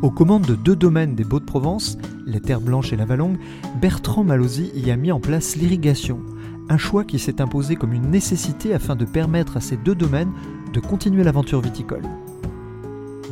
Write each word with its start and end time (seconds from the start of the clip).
Aux 0.00 0.12
commandes 0.12 0.46
de 0.46 0.54
deux 0.54 0.76
domaines 0.76 1.16
des 1.16 1.24
Baux-de-Provence, 1.24 1.98
les 2.24 2.40
terres 2.40 2.60
blanches 2.60 2.92
et 2.92 2.96
la 2.96 3.04
Valongue, 3.04 3.36
Bertrand 3.80 4.22
Malosy 4.22 4.70
y 4.76 4.92
a 4.92 4.96
mis 4.96 5.10
en 5.10 5.18
place 5.18 5.56
l'irrigation, 5.56 6.20
un 6.68 6.78
choix 6.78 7.02
qui 7.02 7.18
s'est 7.18 7.40
imposé 7.40 7.74
comme 7.74 7.92
une 7.92 8.08
nécessité 8.08 8.72
afin 8.72 8.94
de 8.94 9.04
permettre 9.04 9.56
à 9.56 9.60
ces 9.60 9.76
deux 9.76 9.96
domaines 9.96 10.32
de 10.72 10.78
continuer 10.78 11.24
l'aventure 11.24 11.60
viticole. 11.60 12.04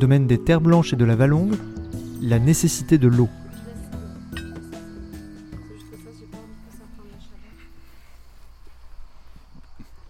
Domaine 0.01 0.27
des 0.27 0.39
terres 0.39 0.59
blanches 0.59 0.91
et 0.91 0.97
de 0.97 1.05
la 1.05 1.15
Valongue, 1.15 1.55
la 2.21 2.37
nécessité 2.37 2.97
de 2.97 3.07
l'eau. 3.07 3.29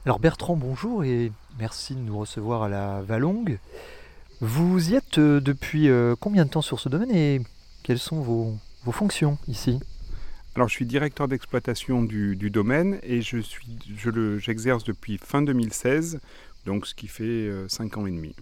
Alors 0.06 0.18
Bertrand, 0.18 0.56
bonjour 0.56 1.04
et 1.04 1.32
merci 1.60 1.94
de 1.94 2.00
nous 2.00 2.18
recevoir 2.18 2.64
à 2.64 2.70
la 2.70 3.04
Valongue. 3.04 3.60
Vous 4.40 4.92
y 4.92 4.96
êtes 4.96 5.18
euh, 5.18 5.40
depuis 5.40 5.90
euh, 5.90 6.16
combien 6.20 6.46
de 6.46 6.50
temps 6.50 6.62
sur 6.62 6.80
ce 6.80 6.90
domaine 6.90 7.12
et 7.12 7.42
quelles 7.84 8.00
sont 8.00 8.22
vos, 8.22 8.56
vos 8.84 8.92
fonctions 8.92 9.38
ici? 9.48 9.80
Alors, 10.56 10.68
je 10.68 10.74
suis 10.74 10.86
directeur 10.86 11.28
d'exploitation 11.28 12.04
du, 12.04 12.36
du 12.36 12.50
domaine 12.50 13.00
et 13.04 13.22
je 13.22 13.40
suis, 13.40 13.78
je 13.96 14.38
j'exerce 14.38 14.84
depuis 14.84 15.18
fin 15.18 15.42
2016, 15.42 16.20
donc 16.66 16.88
ce 16.88 16.96
qui 16.96 17.08
fait 17.08 17.50
5 17.68 17.98
ans 17.98 18.08
et 18.08 18.12
demi. 18.12 18.34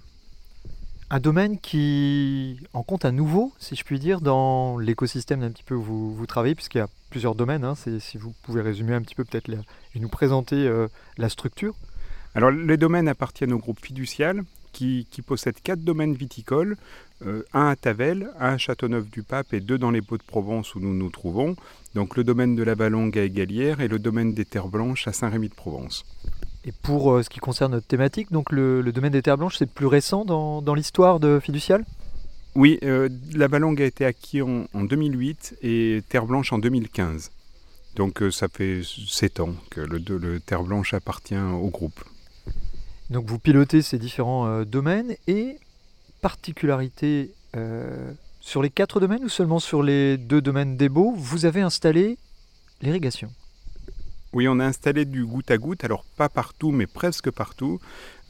Un 1.10 1.20
domaine 1.20 1.60
qui 1.60 2.58
en 2.74 2.84
compte 2.84 3.06
à 3.06 3.12
nouveau, 3.12 3.54
si 3.60 3.76
je 3.76 3.84
puis 3.84 4.00
dire, 4.00 4.22
dans 4.22 4.78
l'écosystème 4.78 5.42
d'un 5.42 5.52
petit 5.52 5.64
peu 5.64 5.76
où 5.76 5.82
vous, 5.84 6.16
vous 6.16 6.26
travaillez, 6.26 6.56
puisqu'il 6.56 6.78
y 6.80 6.82
a 6.82 6.88
plusieurs 7.10 7.36
domaines. 7.36 7.64
hein. 7.64 7.76
Si 7.76 8.18
vous 8.18 8.34
pouvez 8.44 8.62
résumer 8.62 8.94
un 8.96 9.02
petit 9.02 9.16
peu 9.16 9.24
peut-être 9.26 9.50
et 9.50 10.00
nous 10.00 10.10
présenter 10.10 10.56
euh, 10.56 10.88
la 11.18 11.30
structure. 11.30 11.76
Alors, 12.34 12.50
les 12.50 12.78
domaines 12.78 13.08
appartiennent 13.08 13.54
au 13.54 13.60
groupe 13.60 13.80
fiducial 13.80 14.44
qui, 14.76 15.08
qui 15.10 15.22
possède 15.22 15.56
quatre 15.64 15.80
domaines 15.80 16.16
viticoles, 16.16 16.76
euh, 17.26 17.44
un 17.54 17.68
à 17.70 17.76
Tavel, 17.78 18.30
un 18.40 18.56
à 18.56 18.58
Châteauneuf-du-Pape 18.58 19.54
et 19.54 19.62
deux 19.62 19.78
dans 19.78 19.90
les 19.90 20.02
Baux-de-Provence 20.02 20.76
où 20.76 20.82
nous 20.82 20.94
nous 20.94 21.10
trouvons. 21.10 21.56
Donc, 21.96 22.18
le 22.18 22.26
domaine 22.26 22.56
de 22.56 22.64
la 22.64 22.76
Valongue 22.76 23.18
à 23.18 23.24
Égalière 23.24 23.80
et 23.80 23.88
le 23.88 24.00
domaine 24.00 24.34
des 24.34 24.44
Terres 24.44 24.68
Blanches 24.68 25.08
à 25.08 25.14
Saint-Rémy-de-Provence. 25.14 26.04
Et 26.66 26.74
pour 26.74 27.14
euh, 27.14 27.24
ce 27.24 27.30
qui 27.30 27.40
concerne 27.40 27.72
notre 27.72 27.88
thématique, 27.88 28.34
donc 28.34 28.52
le, 28.52 28.82
le 28.82 28.92
domaine 28.92 29.14
des 29.14 29.22
terres 29.22 29.38
blanches, 29.38 29.56
c'est 29.58 29.70
plus 29.70 29.86
récent 29.86 30.26
dans, 30.26 30.62
dans 30.62 30.76
l'histoire 30.76 31.22
de 31.22 31.40
Fiducial? 31.40 31.86
Oui, 32.56 32.78
euh, 32.84 33.08
la 33.34 33.48
Valongue 33.48 33.82
a 33.82 33.86
été 33.86 34.04
acquis 34.04 34.42
en, 34.42 34.66
en 34.74 34.84
2008 34.84 35.56
et 35.62 36.04
Terre 36.10 36.26
Blanche 36.26 36.52
en 36.52 36.58
2015. 36.58 37.32
Donc, 37.96 38.22
ça 38.30 38.50
fait 38.50 38.82
7 38.84 39.40
ans 39.40 39.56
que 39.70 39.80
le, 39.80 40.00
le 40.00 40.42
Terre 40.42 40.64
Blanche 40.64 40.94
appartient 40.94 41.38
au 41.38 41.70
groupe. 41.70 42.04
Donc 43.10 43.26
vous 43.26 43.40
pilotez 43.40 43.82
ces 43.82 44.00
différents 44.00 44.48
euh, 44.48 44.66
domaines 44.66 45.16
et 45.28 45.58
particularité 46.22 47.32
euh, 47.56 48.12
sur 48.40 48.62
les 48.62 48.70
quatre 48.70 49.00
domaines 49.00 49.24
ou 49.24 49.30
seulement 49.30 49.60
sur 49.60 49.84
les 49.84 50.18
deux 50.18 50.42
domaines 50.42 50.76
Baux, 50.90 51.14
vous 51.16 51.46
avez 51.46 51.62
installé 51.62 52.18
l'irrigation? 52.82 53.32
Oui, 54.36 54.50
on 54.50 54.60
a 54.60 54.66
installé 54.66 55.06
du 55.06 55.24
goutte 55.24 55.50
à 55.50 55.58
goutte, 55.58 55.86
alors 55.86 56.04
pas 56.18 56.28
partout, 56.28 56.72
mais 56.72 56.88
presque 56.88 57.32
partout, 57.32 57.80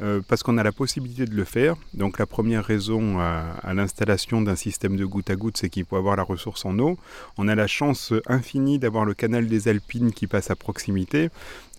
euh, 0.01 0.21
parce 0.27 0.43
qu'on 0.43 0.59
a 0.59 0.63
la 0.63 0.71
possibilité 0.71 1.25
de 1.25 1.33
le 1.33 1.45
faire. 1.45 1.77
Donc 1.95 2.19
la 2.19 2.27
première 2.27 2.63
raison 2.63 3.19
à, 3.19 3.55
à 3.63 3.73
l'installation 3.73 4.43
d'un 4.43 4.55
système 4.55 4.97
de 4.97 5.05
goutte 5.05 5.31
à 5.31 5.35
goutte, 5.35 5.57
c'est 5.57 5.67
qu'il 5.67 5.83
faut 5.83 5.95
avoir 5.95 6.15
la 6.15 6.21
ressource 6.21 6.63
en 6.63 6.77
eau. 6.77 6.99
On 7.39 7.47
a 7.47 7.55
la 7.55 7.65
chance 7.65 8.13
infinie 8.27 8.77
d'avoir 8.77 9.03
le 9.03 9.15
canal 9.15 9.47
des 9.47 9.67
Alpines 9.67 10.11
qui 10.11 10.27
passe 10.27 10.51
à 10.51 10.55
proximité. 10.55 11.31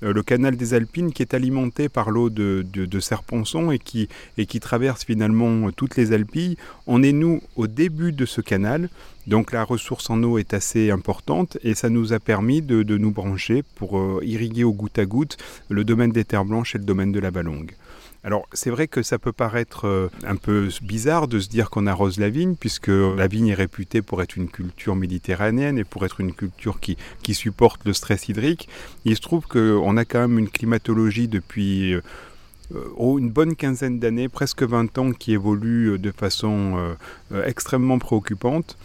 Euh, 0.03 0.12
le 0.12 0.25
canal 0.25 0.56
des 0.56 0.75
Alpines 0.75 1.12
qui 1.12 1.22
est 1.22 1.32
alimenté 1.32 1.88
par 1.88 2.10
l'eau 2.10 2.28
de, 2.28 2.66
de, 2.72 2.84
de 2.84 3.00
Serponçon 3.00 3.70
et 3.70 3.78
qui, 3.78 4.08
et 4.38 4.47
qui 4.47 4.58
traverse 4.58 5.04
finalement 5.04 5.70
toutes 5.70 5.94
les 5.94 6.12
Alpilles. 6.12 6.56
On 6.88 7.04
est 7.04 7.12
nous 7.12 7.43
au 7.54 7.69
début 7.69 8.10
de 8.10 8.26
ce 8.26 8.41
canal, 8.41 8.88
donc 9.26 9.53
la 9.53 9.64
ressource 9.64 10.09
en 10.10 10.22
eau 10.22 10.38
est 10.38 10.54
assez 10.54 10.91
importante 10.91 11.59
et 11.62 11.75
ça 11.75 11.88
nous 11.88 12.12
a 12.12 12.20
permis 12.20 12.62
de, 12.62 12.82
nous 12.97 13.10
brancher 13.10 13.62
pour 13.75 13.98
euh, 13.98 14.20
irriguer 14.22 14.64
au 14.64 14.72
goutte 14.72 14.98
à 14.98 15.04
goutte 15.04 15.37
le 15.69 15.84
domaine 15.84 16.12
des 16.12 16.25
terres 16.25 16.44
blanches 16.44 16.75
et 16.75 16.78
le 16.78 16.84
domaine 16.84 17.12
de 17.12 17.19
la 17.19 17.31
Valongue. 17.31 17.75
Alors 18.22 18.47
c'est 18.53 18.70
vrai 18.70 18.88
que 18.88 19.03
ça 19.03 19.19
peut 19.19 19.32
paraître 19.32 19.87
euh, 19.87 20.10
un 20.25 20.37
peu 20.37 20.69
bizarre 20.82 21.26
de 21.28 21.41
se 21.41 21.48
dire 21.48 21.70
qu'on 21.70 21.87
arrose 21.87 22.19
la 22.19 22.31
vigne 22.31 22.54
puisque 22.54 22.88
la 22.88 23.26
vigne 23.26 23.48
est 23.48 23.54
réputée 23.54 24.00
pour 24.00 24.22
être 24.22 24.37
une 24.37 24.48
culture 24.48 24.94
méditerranéenne 24.94 25.78
et 25.78 25.84
pour 25.84 26.04
être 26.04 26.20
une 26.20 26.32
culture 26.32 26.78
qui, 26.81 26.97
supporte 27.34 27.84
le 27.84 27.93
stress 27.93 28.28
hydrique. 28.28 28.69
Il 29.04 29.16
se 29.16 29.20
trouve 29.20 29.47
qu'on 29.47 29.97
a 29.97 30.04
quand 30.04 30.20
même 30.20 30.38
une 30.38 30.48
climatologie 30.48 31.28
depuis 31.28 31.94
euh, 31.94 32.00
oh, 32.97 33.19
une 33.19 33.31
bonne 33.31 33.54
quinzaine 33.56 33.98
d'années, 33.98 34.28
presque 34.28 34.62
20 34.62 34.98
ans, 34.98 35.12
qui 35.12 35.32
évolue 35.32 35.98
de 35.98 36.10
façon 36.10 36.97
extrêmement 37.44 37.98
préoccupante, 37.98 38.76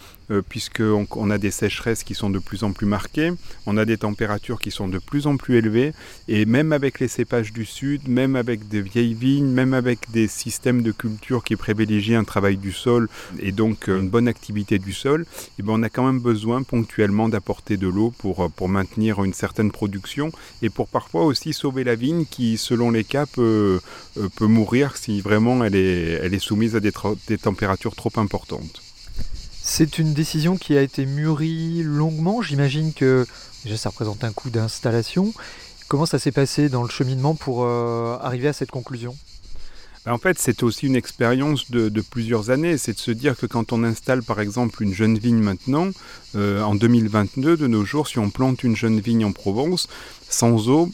puisqu'on 0.47 1.07
on 1.15 1.29
a 1.29 1.37
des 1.37 1.51
sécheresses 1.51 2.03
qui 2.03 2.15
sont 2.15 2.29
de 2.29 2.39
plus 2.39 2.63
en 2.63 2.71
plus 2.71 2.85
marquées, 2.85 3.31
on 3.65 3.77
a 3.77 3.85
des 3.85 3.97
températures 3.97 4.59
qui 4.59 4.71
sont 4.71 4.87
de 4.87 4.99
plus 4.99 5.27
en 5.27 5.37
plus 5.37 5.57
élevées, 5.57 5.93
et 6.27 6.45
même 6.45 6.71
avec 6.71 6.99
les 6.99 7.07
cépages 7.07 7.53
du 7.53 7.65
sud, 7.65 8.07
même 8.07 8.35
avec 8.35 8.67
des 8.67 8.81
vieilles 8.81 9.13
vignes, 9.13 9.51
même 9.51 9.73
avec 9.73 10.11
des 10.11 10.27
systèmes 10.27 10.81
de 10.81 10.91
culture 10.91 11.43
qui 11.43 11.55
privilégient 11.55 12.15
un 12.15 12.23
travail 12.23 12.57
du 12.57 12.71
sol 12.71 13.09
et 13.39 13.51
donc 13.51 13.89
euh, 13.89 13.99
une 13.99 14.09
bonne 14.09 14.27
activité 14.27 14.79
du 14.79 14.93
sol, 14.93 15.25
eh 15.59 15.63
ben, 15.63 15.73
on 15.73 15.83
a 15.83 15.89
quand 15.89 16.05
même 16.05 16.19
besoin 16.19 16.63
ponctuellement 16.63 17.29
d'apporter 17.29 17.77
de 17.77 17.87
l'eau 17.87 18.13
pour, 18.17 18.41
euh, 18.41 18.49
pour 18.49 18.69
maintenir 18.69 19.23
une 19.23 19.33
certaine 19.33 19.71
production 19.71 20.31
et 20.61 20.69
pour 20.69 20.87
parfois 20.87 21.25
aussi 21.25 21.53
sauver 21.53 21.83
la 21.83 21.95
vigne 21.95 22.25
qui, 22.25 22.57
selon 22.57 22.91
les 22.91 23.03
cas, 23.03 23.25
peut, 23.25 23.79
euh, 24.17 24.29
peut 24.35 24.47
mourir 24.47 24.97
si 24.97 25.21
vraiment 25.21 25.63
elle 25.63 25.75
est, 25.75 26.19
elle 26.21 26.33
est 26.33 26.39
soumise 26.39 26.75
à 26.75 26.79
des 26.79 27.37
températures 27.37 27.95
trop 27.95 28.11
importantes. 28.17 28.81
C'est 29.63 29.99
une 29.99 30.13
décision 30.13 30.57
qui 30.57 30.75
a 30.75 30.81
été 30.81 31.05
mûrie 31.05 31.83
longuement. 31.83 32.41
J'imagine 32.41 32.93
que 32.93 33.27
déjà 33.63 33.77
ça 33.77 33.89
représente 33.89 34.23
un 34.23 34.31
coût 34.31 34.49
d'installation. 34.49 35.33
Comment 35.87 36.05
ça 36.05 36.19
s'est 36.19 36.31
passé 36.31 36.67
dans 36.67 36.83
le 36.83 36.89
cheminement 36.89 37.35
pour 37.35 37.63
euh, 37.63 38.17
arriver 38.21 38.47
à 38.47 38.53
cette 38.53 38.71
conclusion? 38.71 39.15
Ben, 40.05 40.13
En 40.13 40.17
fait, 40.17 40.39
c'est 40.39 40.63
aussi 40.63 40.87
une 40.87 40.95
expérience 40.95 41.69
de, 41.69 42.01
plusieurs 42.01 42.49
années. 42.49 42.77
C'est 42.77 42.93
de 42.93 42.99
se 42.99 43.11
dire 43.11 43.37
que 43.37 43.45
quand 43.45 43.71
on 43.71 43.83
installe, 43.83 44.23
par 44.23 44.39
exemple, 44.39 44.81
une 44.81 44.93
jeune 44.93 45.17
vigne 45.17 45.41
maintenant, 45.41 45.89
euh, 46.35 46.61
en 46.61 46.73
2022, 46.73 47.55
de 47.55 47.67
nos 47.67 47.85
jours, 47.85 48.07
si 48.07 48.17
on 48.17 48.31
plante 48.31 48.63
une 48.63 48.75
jeune 48.75 48.99
vigne 48.99 49.25
en 49.25 49.31
Provence, 49.31 49.87
sans 50.27 50.69
eau, 50.69 50.89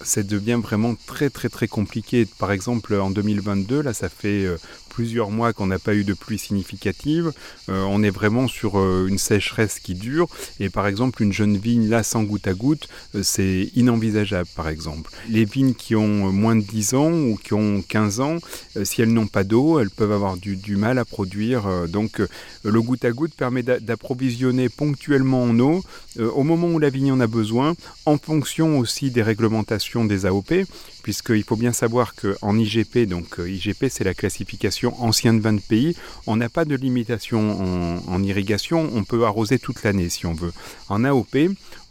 ça 0.00 0.22
devient 0.22 0.58
vraiment 0.62 0.96
très 1.06 1.30
très 1.30 1.48
très 1.48 1.68
compliqué. 1.68 2.26
Par 2.38 2.52
exemple, 2.52 2.94
en 2.94 3.10
2022, 3.10 3.82
là, 3.82 3.92
ça 3.92 4.08
fait 4.08 4.44
euh, 4.44 4.56
plusieurs 4.98 5.30
mois 5.30 5.52
qu'on 5.52 5.68
n'a 5.68 5.78
pas 5.78 5.94
eu 5.94 6.02
de 6.02 6.12
pluie 6.12 6.40
significative. 6.40 7.30
Euh, 7.68 7.84
on 7.84 8.02
est 8.02 8.10
vraiment 8.10 8.48
sur 8.48 8.80
euh, 8.80 9.06
une 9.06 9.16
sécheresse 9.16 9.78
qui 9.78 9.94
dure. 9.94 10.26
Et 10.58 10.70
par 10.70 10.88
exemple, 10.88 11.22
une 11.22 11.32
jeune 11.32 11.56
vigne, 11.56 11.88
là, 11.88 12.02
sans 12.02 12.24
goutte 12.24 12.48
à 12.48 12.52
goutte, 12.52 12.88
euh, 13.14 13.22
c'est 13.22 13.70
inenvisageable, 13.76 14.48
par 14.56 14.66
exemple. 14.66 15.12
Les 15.28 15.44
vignes 15.44 15.74
qui 15.74 15.94
ont 15.94 16.32
moins 16.32 16.56
de 16.56 16.62
10 16.62 16.94
ans 16.94 17.12
ou 17.12 17.36
qui 17.40 17.54
ont 17.54 17.80
15 17.80 18.18
ans, 18.18 18.38
si 18.82 19.00
elles 19.00 19.12
n'ont 19.12 19.28
pas 19.28 19.44
d'eau, 19.44 19.78
elles 19.78 19.90
peuvent 19.90 20.10
avoir 20.10 20.36
du, 20.36 20.56
du 20.56 20.74
mal 20.74 20.98
à 20.98 21.04
produire. 21.04 21.62
donc, 21.86 22.20
le 22.64 22.82
goutte 22.82 23.04
à 23.04 23.12
goutte 23.12 23.34
permet 23.34 23.62
d'a- 23.62 23.78
d'approvisionner 23.78 24.68
ponctuellement 24.68 25.44
en 25.44 25.56
eau 25.60 25.84
au 26.18 26.42
moment 26.42 26.66
où 26.68 26.80
la 26.80 26.90
vigne 26.90 27.12
en 27.12 27.20
a 27.20 27.28
besoin, 27.28 27.74
en 28.04 28.18
fonction 28.18 28.80
aussi 28.80 29.12
des 29.12 29.22
réglementations 29.22 30.04
des 30.04 30.26
AOP, 30.26 30.64
puisqu'il 31.08 31.42
faut 31.42 31.56
bien 31.56 31.72
savoir 31.72 32.14
qu'en 32.14 32.58
IGP, 32.58 33.06
donc 33.08 33.40
euh, 33.40 33.48
IGP 33.48 33.86
c'est 33.88 34.04
la 34.04 34.12
classification 34.12 34.92
ancien 35.02 35.32
de 35.32 35.40
20 35.40 35.62
pays, 35.62 35.96
on 36.26 36.36
n'a 36.36 36.50
pas 36.50 36.66
de 36.66 36.74
limitation 36.74 38.02
en, 38.06 38.22
irrigation, 38.22 38.90
on 38.92 39.04
peut 39.04 39.24
arroser 39.24 39.58
toute 39.58 39.82
l'année 39.84 40.10
si 40.10 40.26
on 40.26 40.34
veut. 40.34 40.52
En 40.90 41.04
AOP, 41.04 41.34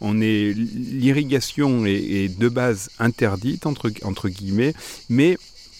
l'irrigation 0.00 1.84
est, 1.84 2.28
de 2.28 2.48
base 2.48 2.90
interdite 3.00 3.66
entre, 3.66 3.90
entre 4.04 4.28
guillemets, 4.28 4.72
mais 5.08 5.36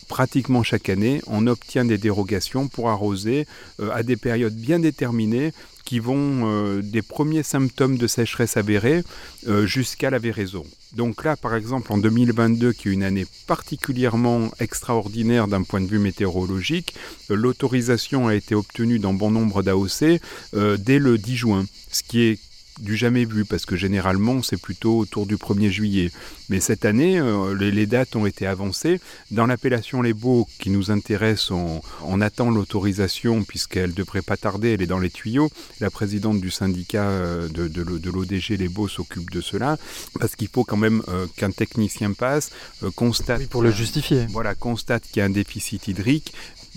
pratiquement 0.08 0.64
chaque 0.64 0.88
année, 0.88 1.22
on 1.28 1.46
obtient 1.46 1.84
des 1.84 1.96
dérogations 1.96 2.66
pour 2.66 2.90
arroser 2.90 3.46
euh, 3.78 3.92
à 3.92 4.02
des 4.02 4.16
périodes 4.16 4.56
bien 4.56 4.80
déterminées 4.80 5.52
qui 5.88 6.00
vont 6.00 6.42
euh, 6.42 6.82
des 6.82 7.00
premiers 7.00 7.42
symptômes 7.42 7.96
de 7.96 8.06
sécheresse 8.06 8.58
avérés 8.58 9.02
euh, 9.46 9.64
jusqu'à 9.64 10.10
la 10.10 10.18
véraison. 10.18 10.62
Donc 10.92 11.24
là, 11.24 11.34
par 11.34 11.54
exemple, 11.54 11.90
en 11.94 11.96
2022, 11.96 12.74
qui 12.74 12.90
est 12.90 12.92
une 12.92 13.02
année 13.02 13.24
particulièrement 13.46 14.50
extraordinaire 14.60 15.48
d'un 15.48 15.62
point 15.62 15.80
de 15.80 15.86
vue 15.86 15.98
météorologique, 15.98 16.94
l'autorisation 17.30 18.28
a 18.28 18.34
été 18.34 18.54
obtenue 18.54 18.98
dans 18.98 19.14
bon 19.14 19.30
nombre 19.30 19.62
d'AOC 19.62 20.20
dès 20.52 20.98
le 20.98 21.16
10 21.16 21.36
juin, 21.36 21.64
ce 21.90 22.02
qui 22.02 22.20
est 22.20 22.38
du 22.80 22.96
jamais 22.96 23.24
vu 23.24 23.44
parce 23.44 23.66
que 23.66 23.76
généralement 23.76 24.42
c'est 24.42 24.60
plutôt 24.60 24.98
autour 24.98 25.26
du 25.26 25.36
1er 25.36 25.70
juillet. 25.70 26.10
Mais 26.48 26.60
cette 26.60 26.84
année, 26.84 27.18
euh, 27.18 27.54
les, 27.54 27.86
dates 27.86 28.16
ont 28.16 28.24
été 28.24 28.46
avancées. 28.46 29.00
Dans 29.30 29.46
l'appellation 29.46 30.00
Les 30.00 30.14
Baux 30.14 30.48
qui 30.58 30.70
nous 30.70 30.90
intéresse, 30.90 31.50
on, 31.50 31.80
attend 32.20 32.50
l'autorisation 32.50 33.44
puisqu'elle 33.44 33.94
devrait 33.94 34.22
pas 34.22 34.36
tarder, 34.36 34.72
elle 34.72 34.82
est 34.82 34.86
dans 34.86 34.98
les 34.98 35.10
tuyaux. 35.10 35.50
La 35.80 35.90
présidente 35.90 36.40
du 36.40 36.50
syndicat 36.50 37.04
euh, 37.04 37.48
de, 37.48 37.68
de, 37.68 38.10
l'ODG 38.10 38.56
Les 38.56 38.68
Baux 38.68 38.88
s'occupe 38.88 39.30
de 39.30 39.40
cela 39.40 39.76
parce 40.18 40.34
qu'il 40.36 40.48
faut 40.48 40.64
quand 40.64 40.76
même 40.76 41.02
euh, 41.08 41.26
qu'un 41.36 41.50
technicien 41.50 42.12
passe, 42.12 42.50
constate... 42.96 43.46
pour 43.46 43.62
le 43.62 43.70
justifier. 43.70 44.26
Voilà, 44.30 44.54
constate 44.54 45.04
qu'il 45.04 45.20
y 45.20 45.22
a 45.22 45.26
un 45.26 45.30
déficit 45.30 45.86
hydrique 45.86 46.32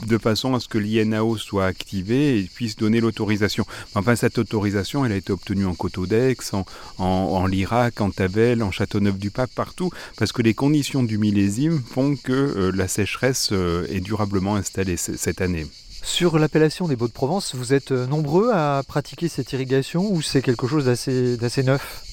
de 0.05 0.17
façon 0.17 0.53
à 0.55 0.59
ce 0.59 0.67
que 0.67 0.77
l'INAO 0.77 1.37
soit 1.37 1.65
activé 1.65 2.39
et 2.39 2.43
puisse 2.43 2.75
donner 2.75 2.99
l'autorisation. 3.01 3.65
Enfin, 3.95 4.15
cette 4.15 4.37
autorisation, 4.37 5.05
elle 5.05 5.11
a 5.11 5.15
été 5.15 5.31
obtenue 5.31 5.65
en 5.65 5.75
Cotodex, 5.75 6.53
en, 6.53 6.65
en, 6.97 7.45
Lirac, 7.45 8.01
en 8.01 8.11
Tavel, 8.11 8.63
en 8.63 8.71
Châteauneuf-du-Pape, 8.71 9.51
partout, 9.55 9.91
parce 10.17 10.31
que 10.31 10.41
les 10.41 10.53
conditions 10.53 11.03
du 11.03 11.17
millésime 11.17 11.81
font 11.81 12.15
que 12.15 12.31
euh, 12.31 12.71
la 12.73 12.87
sécheresse 12.87 13.49
euh, 13.51 13.87
est 13.89 14.01
durablement 14.01 14.55
installée 14.55 14.97
cette 14.97 15.41
année. 15.41 15.67
Sur 16.03 16.39
l'appellation 16.39 16.87
des 16.87 16.95
Baux-de-Provence, 16.95 17.53
vous 17.53 17.73
êtes 17.73 17.91
euh, 17.91 18.07
nombreux 18.07 18.51
à 18.51 18.81
pratiquer 18.87 19.27
cette 19.27 19.53
irrigation 19.53 20.11
ou 20.11 20.21
c'est 20.21 20.41
quelque 20.41 20.67
chose 20.67 20.85
d'assez 20.85 21.63
neuf? 21.63 22.10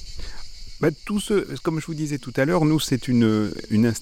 Tout 1.05 1.19
ce, 1.19 1.57
comme 1.63 1.81
je 1.81 1.87
vous 1.87 1.95
disais 1.95 2.19
tout 2.19 2.33
à 2.37 2.45
l'heure, 2.45 2.65
nous, 2.65 2.79
c'est 2.79 3.09
une, 3.09 3.53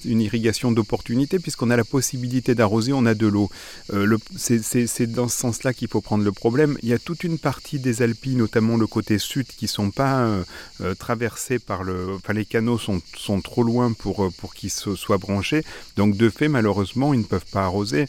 irrigation 0.05 0.73
d'opportunité 0.73 1.39
puisqu'on 1.39 1.71
a 1.71 1.77
la 1.77 1.85
possibilité 1.85 2.55
d'arroser, 2.55 2.93
on 2.93 3.07
a 3.07 3.15
de 3.15 3.27
l'eau. 3.27 3.51
Euh, 3.93 4.17
c'est 4.37 5.07
dans 5.07 5.29
ce 5.29 5.39
sens-là 5.39 5.73
qu'il 5.73 5.89
faut 5.89 6.01
prendre 6.01 6.25
le 6.25 6.33
problème. 6.33 6.77
Il 6.83 6.89
y 6.89 6.93
a 6.93 6.99
toute 6.99 7.25
une 7.25 7.39
partie 7.39 7.79
des 7.79 8.03
Alpes, 8.03 8.27
notamment 8.27 8.77
le 8.77 8.87
côté 8.87 9.19
sud, 9.19 9.47
qui 9.47 9.65
ne 9.65 9.71
sont 9.71 9.91
pas 9.91 10.21
euh, 10.21 10.45
euh, 10.83 10.95
traversés 10.95 11.59
par 11.59 11.83
le... 11.83 12.15
Enfin, 12.17 12.35
les 12.35 12.45
canaux 12.45 12.79
sont, 12.79 13.01
sont 13.17 13.41
trop 13.41 13.63
loin 13.63 13.93
pour, 13.93 14.31
pour 14.37 14.55
qu'ils 14.55 14.71
soient 14.71 15.19
branchés. 15.19 15.63
Donc, 15.97 16.17
de 16.17 16.29
fait, 16.29 16.49
malheureusement, 16.49 17.15
ils 17.15 17.21
ne 17.21 17.25
peuvent 17.25 17.51
pas 17.51 17.65
arroser. 17.65 18.07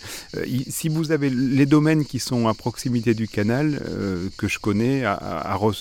si 0.68 0.90
vous 0.90 1.12
avez 1.12 1.30
les 1.30 1.66
domaines 1.66 2.06
qui 2.06 2.19
sont 2.19 2.48
à 2.48 2.54
proximité 2.54 3.14
du 3.14 3.28
canal, 3.28 3.81
que 4.38 4.48
je 4.48 4.60
connais, 4.60 5.04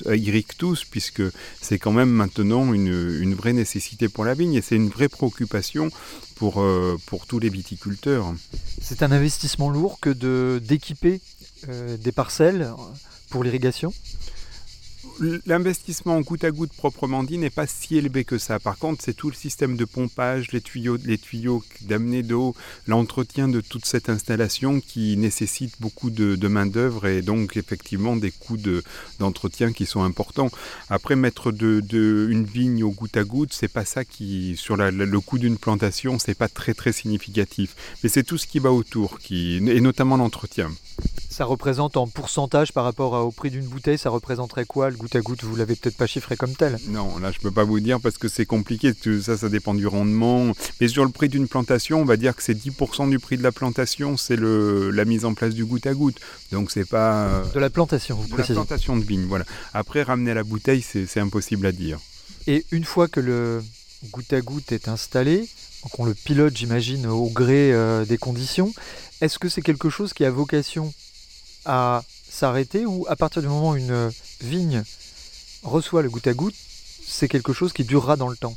irriguent 0.07 0.57
tous, 0.57 0.85
puisque 0.85 1.23
c'est 1.61 1.79
quand 1.79 1.93
même 1.93 2.11
maintenant 2.11 2.76
une, 2.77 3.35
vraie 3.35 3.53
nécessité 3.53 4.09
pour 4.09 4.25
la 4.25 4.35
vigne 4.35 4.55
et 4.55 4.63
c'est 4.63 4.77
une 4.77 4.89
vraie 4.89 5.09
préoccupation 5.09 5.91
pour, 6.37 6.61
euh, 6.61 6.97
pour 7.07 7.27
tous 7.27 7.39
les 7.39 7.49
viticulteurs. 7.49 8.35
C'est 8.81 9.03
un 9.03 9.13
investissement 9.13 9.69
lourd 9.71 9.99
que 10.01 10.59
d'équiper 10.59 11.21
euh, 11.69 11.97
des 11.97 12.13
parcelles 12.13 12.73
pour 13.31 13.43
l'irrigation? 13.43 13.93
L'investissement 15.47 16.17
en 16.17 16.21
goutte 16.21 16.45
à 16.45 16.51
goutte 16.51 16.73
proprement 16.73 17.23
dit 17.23 17.39
n'est 17.39 17.49
pas 17.49 17.67
si 17.67 17.97
élevé 17.97 18.25
que 18.25 18.37
ça. 18.37 18.61
Par 18.61 18.77
contre, 18.77 19.03
c'est 19.03 19.15
tout 19.15 19.31
le 19.31 19.35
système 19.35 19.77
de 19.77 19.87
pompage, 19.87 20.53
les 20.53 20.61
tuyaux, 20.61 20.99
les 21.05 21.17
tuyaux 21.17 21.65
d'amener 21.83 22.23
d'eau, 22.23 22.55
l'entretien 22.87 23.49
de 23.49 23.63
toute 23.63 23.87
cette 23.87 24.11
installation 24.11 24.81
qui 24.81 25.17
nécessite 25.17 25.81
beaucoup 25.81 26.11
de, 26.11 26.49
main-d'œuvre 26.49 27.07
et 27.07 27.23
donc 27.23 27.57
effectivement 27.57 28.15
des 28.15 28.31
coûts 28.31 28.59
d'entretien 29.19 29.73
qui 29.73 29.87
sont 29.87 30.03
importants. 30.03 30.51
Après, 30.91 31.17
mettre 31.17 31.51
une 31.51 32.45
vigne 32.45 32.85
au 32.85 32.91
goutte 32.91 33.17
à 33.17 33.25
goutte, 33.25 33.55
c'est 33.55 33.73
pas 33.73 33.87
ça 33.87 34.05
qui, 34.05 34.55
sur 34.57 34.77
le 34.77 35.21
coût 35.21 35.39
d'une 35.39 35.57
plantation, 35.57 36.19
c'est 36.19 36.35
pas 36.35 36.49
très 36.49 36.75
très 36.75 36.93
significatif. 36.93 37.75
Mais 38.03 38.11
c'est 38.11 38.23
tout 38.23 38.39
ce 38.39 38.47
qui 38.47 38.59
va 38.59 38.73
autour, 38.73 39.19
qui, 39.19 39.57
et 39.57 39.81
notamment 39.81 40.19
l'entretien. 40.19 40.71
Ça 41.29 41.45
représente 41.45 41.99
en 41.99 42.07
pourcentage 42.07 42.73
par 42.73 42.85
rapport 42.85 43.13
au 43.13 43.31
prix 43.31 43.51
d'une 43.51 43.67
bouteille, 43.67 43.99
ça 43.99 44.09
représenterait 44.09 44.65
quoi 44.65 44.89
le 44.89 44.97
goutte 44.97 45.17
à 45.17 45.21
goutte? 45.21 45.45
Vous 45.45 45.55
l'avez 45.55 45.77
peut-être 45.77 45.97
pas 45.97 46.07
chiffré 46.07 46.37
comme 46.37 46.55
tel. 46.55 46.79
Non, 46.89 47.19
là 47.19 47.31
je 47.31 47.39
peux 47.41 47.51
pas 47.51 47.65
vous 47.65 47.81
dire 47.81 48.01
parce 48.01 48.17
que 48.17 48.29
c'est 48.29 48.47
compliqué, 48.47 48.95
ça 49.21 49.37
ça 49.37 49.49
dépend 49.51 49.75
du 49.75 49.87
rendement. 49.87 50.53
Mais 50.81 50.89
sur 50.89 51.05
le 51.05 51.11
prix 51.11 51.29
d'une 51.29 51.47
plantation, 51.47 52.01
on 52.01 52.05
va 52.05 52.17
dire 52.17 52.35
que 52.35 52.43
c'est 52.43 52.55
10% 52.55 53.11
du 53.11 53.19
prix 53.19 53.37
de 53.37 53.43
la 53.43 53.53
plantation, 53.53 54.17
c'est 54.17 54.39
la 54.39 55.05
mise 55.05 55.25
en 55.27 55.35
place 55.35 55.53
du 55.53 55.67
goutte 55.67 55.87
à 55.87 55.93
goutte. 55.93 56.21
Donc 56.53 56.71
c'est 56.71 56.89
pas... 56.89 57.27
Euh, 57.27 57.45
de 57.53 57.61
la 57.61 57.71
plantation, 57.71 58.17
vous 58.17 58.35
de 58.35 58.41
la 58.41 58.45
plantation 58.45 58.97
de 58.97 59.05
vigne, 59.05 59.27
voilà. 59.27 59.45
Après 59.75 60.03
ramener 60.03 60.33
la 60.33 60.43
bouteille, 60.43 60.83
c'est 60.83 61.21
impossible 61.21 61.67
à 61.67 61.73
dire. 61.73 61.99
Et 62.47 62.65
une 62.71 62.85
fois 62.85 63.09
que 63.09 63.21
le 63.21 63.63
goutte 64.11 64.33
à 64.33 64.41
goutte 64.41 64.73
est 64.73 64.89
installé, 64.89 65.49
donc 65.87 66.01
on 66.01 66.05
le 66.05 66.15
pilote 66.15 66.57
j'imagine 66.57 67.07
au 67.07 67.29
gré 67.31 67.73
euh, 67.73 68.05
des 68.05 68.19
conditions, 68.19 68.75
est-ce 69.21 69.39
que 69.39 69.49
c'est 69.49 69.63
quelque 69.63 69.89
chose 69.89 70.15
qui 70.15 70.25
a 70.25 70.33
vocation 70.33 70.93
à 71.65 72.03
s'arrêter 72.29 72.85
ou 72.85 73.07
à 73.09 73.15
partir 73.15 73.41
du 73.41 73.47
moment 73.47 73.71
où 73.71 73.77
une 73.77 74.11
vigne 74.41 74.83
reçoit 75.63 76.03
le 76.03 76.11
goutte 76.11 76.27
à 76.27 76.35
goutte, 76.35 76.57
c'est 77.07 77.29
quelque 77.29 77.53
chose 77.53 77.73
qui 77.73 77.85
durera 77.85 78.17
dans 78.17 78.29
le 78.29 78.37
temps? 78.37 78.57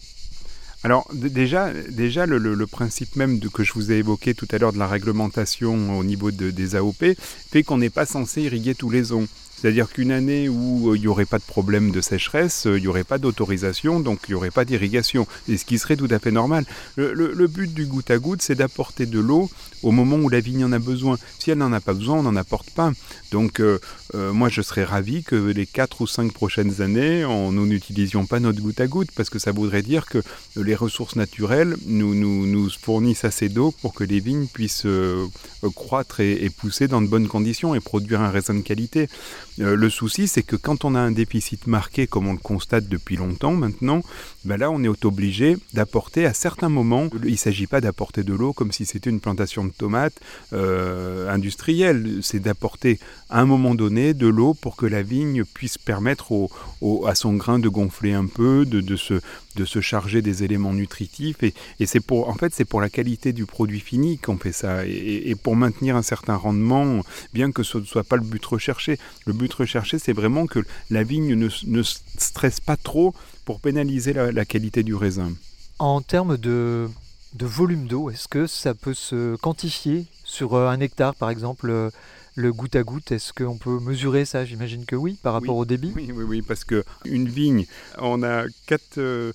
Alors 0.83 1.07
déjà, 1.13 1.71
déjà 1.71 2.25
le, 2.25 2.65
principe 2.65 3.15
même 3.15 3.39
que 3.39 3.63
je 3.63 3.73
vous 3.73 3.91
ai 3.91 3.97
évoqué 3.97 4.33
tout 4.33 4.47
à 4.49 4.57
l'heure 4.57 4.73
de 4.73 4.79
la 4.79 4.87
réglementation 4.87 5.99
au 5.99 6.03
niveau 6.03 6.31
des 6.31 6.75
AOP 6.75 7.03
fait 7.51 7.61
qu'on 7.61 7.77
n'est 7.77 7.91
pas 7.91 8.07
censé 8.07 8.41
irriguer 8.41 8.73
tous 8.73 8.89
les 8.89 9.13
ans. 9.13 9.25
C'est-à-dire 9.59 9.89
qu'une 9.89 10.11
année 10.11 10.47
où 10.47 10.89
euh, 10.89 10.95
il 10.95 11.01
n'y 11.01 11.07
aurait 11.07 11.25
pas 11.25 11.37
de 11.37 11.43
problème 11.43 11.91
de 11.91 11.99
sécheresse, 11.99 12.65
euh, 12.65 12.77
il 12.77 12.81
n'y 12.81 12.87
aurait 12.87 13.03
pas 13.03 13.17
d'autorisation, 13.17 13.99
donc 13.99 14.19
il 14.27 14.31
n'y 14.31 14.35
aurait 14.35 14.51
pas 14.51 14.63
d'irrigation. 14.63 15.27
Et 15.49 15.57
ce 15.57 15.65
qui 15.65 15.77
serait 15.77 15.97
tout 15.97 16.07
à 16.11 16.19
fait 16.19 16.31
normal. 16.31 16.65
Le, 16.95 17.47
but 17.47 17.73
du 17.73 17.85
goutte 17.85 18.09
à 18.11 18.19
goutte, 18.19 18.41
c'est 18.41 18.55
d'apporter 18.55 19.05
de 19.05 19.19
l'eau 19.19 19.49
au 19.83 19.91
moment 19.91 20.17
où 20.17 20.29
la 20.29 20.39
vigne 20.39 20.65
en 20.65 20.71
a 20.71 20.79
besoin. 20.79 21.17
Si 21.39 21.51
elle 21.51 21.57
n'en 21.59 21.73
a 21.73 21.79
pas 21.79 21.93
besoin, 21.93 22.19
on 22.19 22.23
n'en 22.23 22.35
apporte 22.35 22.69
pas. 22.71 22.91
Donc 23.31 23.59
euh, 23.59 23.79
moi, 24.13 24.49
je 24.49 24.61
serais 24.61 24.83
ravi 24.83 25.23
que 25.23 25.35
les 25.35 25.65
4 25.65 26.01
ou 26.01 26.07
5 26.07 26.31
prochaines 26.31 26.81
années, 26.81 27.25
on, 27.25 27.51
nous 27.51 27.65
n'utilisions 27.65 28.25
pas 28.25 28.39
notre 28.39 28.61
goutte 28.61 28.81
à 28.81 28.87
goutte, 28.87 29.09
parce 29.15 29.29
que 29.29 29.39
ça 29.39 29.51
voudrait 29.51 29.83
dire 29.83 30.05
que 30.05 30.23
les 30.55 30.75
ressources 30.75 31.15
naturelles 31.15 31.75
nous, 31.85 32.15
nous, 32.15 32.69
fournissent 32.69 33.25
assez 33.25 33.49
d'eau 33.49 33.73
pour 33.81 33.93
que 33.93 34.03
les 34.03 34.19
vignes 34.19 34.47
puissent 34.47 34.87
croître 35.75 36.19
et, 36.19 36.33
et, 36.43 36.49
pousser 36.49 36.87
dans 36.87 37.01
de 37.01 37.07
bonnes 37.07 37.27
conditions 37.27 37.75
et 37.75 37.79
produire 37.79 38.21
un 38.21 38.29
raisin 38.29 38.53
de 38.53 38.61
qualité. 38.61 39.07
Euh, 39.61 39.75
le 39.75 39.89
souci, 39.89 40.27
c'est 40.27 40.43
que 40.43 40.55
quand 40.55 40.85
on 40.85 40.95
a 40.95 40.99
un 40.99 41.11
déficit 41.11 41.67
marqué, 41.67 42.07
comme 42.07 42.27
on 42.27 42.33
le 42.33 42.39
constate 42.39 42.87
depuis 42.87 43.17
longtemps 43.17 43.53
maintenant, 43.53 44.01
ben 44.45 44.57
là, 44.57 44.71
on 44.71 44.81
est 44.83 45.05
obligé 45.05 45.57
d'apporter 45.73 46.25
à 46.25 46.33
certains 46.33 46.69
moments, 46.69 47.09
il 47.23 47.31
ne 47.31 47.35
s'agit 47.37 47.67
pas 47.67 47.81
d'apporter 47.81 48.23
de 48.23 48.33
l'eau 48.33 48.53
comme 48.53 48.71
si 48.71 48.85
c'était 48.85 49.09
une 49.09 49.19
plantation 49.19 49.65
de 49.65 49.71
tomates 49.71 50.19
euh, 50.53 51.29
industrielle, 51.29 52.19
c'est 52.21 52.39
d'apporter 52.39 52.99
à 53.29 53.41
un 53.41 53.45
moment 53.45 53.75
donné 53.75 54.13
de 54.13 54.27
l'eau 54.27 54.53
pour 54.53 54.75
que 54.75 54.85
la 54.85 55.03
vigne 55.03 55.43
puisse 55.43 55.77
permettre 55.77 56.31
à 57.05 57.15
son 57.15 57.33
grain 57.33 57.59
de 57.59 57.69
gonfler 57.69 58.13
un 58.13 58.25
peu, 58.25 58.65
de, 58.65 58.95
se, 58.95 59.81
charger 59.81 60.21
des 60.21 60.43
éléments 60.43 60.73
nutritifs. 60.73 61.43
Et, 61.43 61.53
c'est 61.85 61.99
pour, 61.99 62.29
en 62.29 62.33
fait, 62.33 62.53
c'est 62.53 62.65
pour 62.65 62.81
la 62.81 62.89
qualité 62.89 63.33
du 63.33 63.45
produit 63.45 63.79
fini 63.79 64.17
qu'on 64.17 64.37
fait 64.37 64.51
ça. 64.51 64.85
Et, 64.85 65.35
pour 65.35 65.55
maintenir 65.55 65.95
un 65.95 66.01
certain 66.01 66.35
rendement, 66.35 67.01
bien 67.33 67.51
que 67.51 67.63
ce 67.63 67.77
ne 67.77 67.85
soit 67.85 68.03
pas 68.03 68.15
le 68.15 68.23
but 68.23 68.43
recherché. 68.45 68.97
Le 69.25 69.33
but 69.33 69.53
recherché, 69.53 69.99
c'est 69.99 70.13
vraiment 70.13 70.47
que 70.47 70.59
la 70.89 71.03
vigne 71.03 71.35
ne, 71.35 71.49
ne 71.67 71.83
stresse 71.83 72.59
pas 72.59 72.77
trop 72.77 73.13
pour 73.49 73.61
pénaliser 73.61 74.13
la, 74.13 74.45
qualité 74.45 74.83
du 74.83 74.93
raisin. 74.93 75.33
En 75.79 76.01
termes 76.01 76.37
de, 76.37 76.87
volume 77.39 77.87
d'eau, 77.87 78.11
est-ce 78.11 78.27
que 78.27 78.45
ça 78.45 78.75
peut 78.75 78.93
se 78.93 79.37
quantifier 79.37 80.05
sur 80.23 80.53
euh, 80.53 80.69
un 80.69 80.79
hectare 80.79 81.15
par 81.15 81.31
exemple 81.31 81.71
euh, 81.71 81.89
le 82.35 82.53
goutte 82.53 82.75
à 82.75 82.83
goutte, 82.83 83.11
est-ce 83.11 83.33
qu'on 83.33 83.57
peut 83.57 83.79
mesurer 83.79 84.25
ça? 84.25 84.45
J'imagine 84.45 84.85
que 84.85 84.95
oui, 84.95 85.17
par 85.23 85.33
rapport 85.33 85.57
au 85.57 85.65
débit. 85.65 85.91
Oui, 85.95 86.11
oui, 86.15 86.23
oui, 86.27 86.41
parce 86.43 86.63
qu'une 86.63 87.27
vigne, 87.27 87.65
on 87.97 88.21
a 88.21 88.43
4, 88.67 88.83
4 88.83 88.99
euh, 88.99 89.33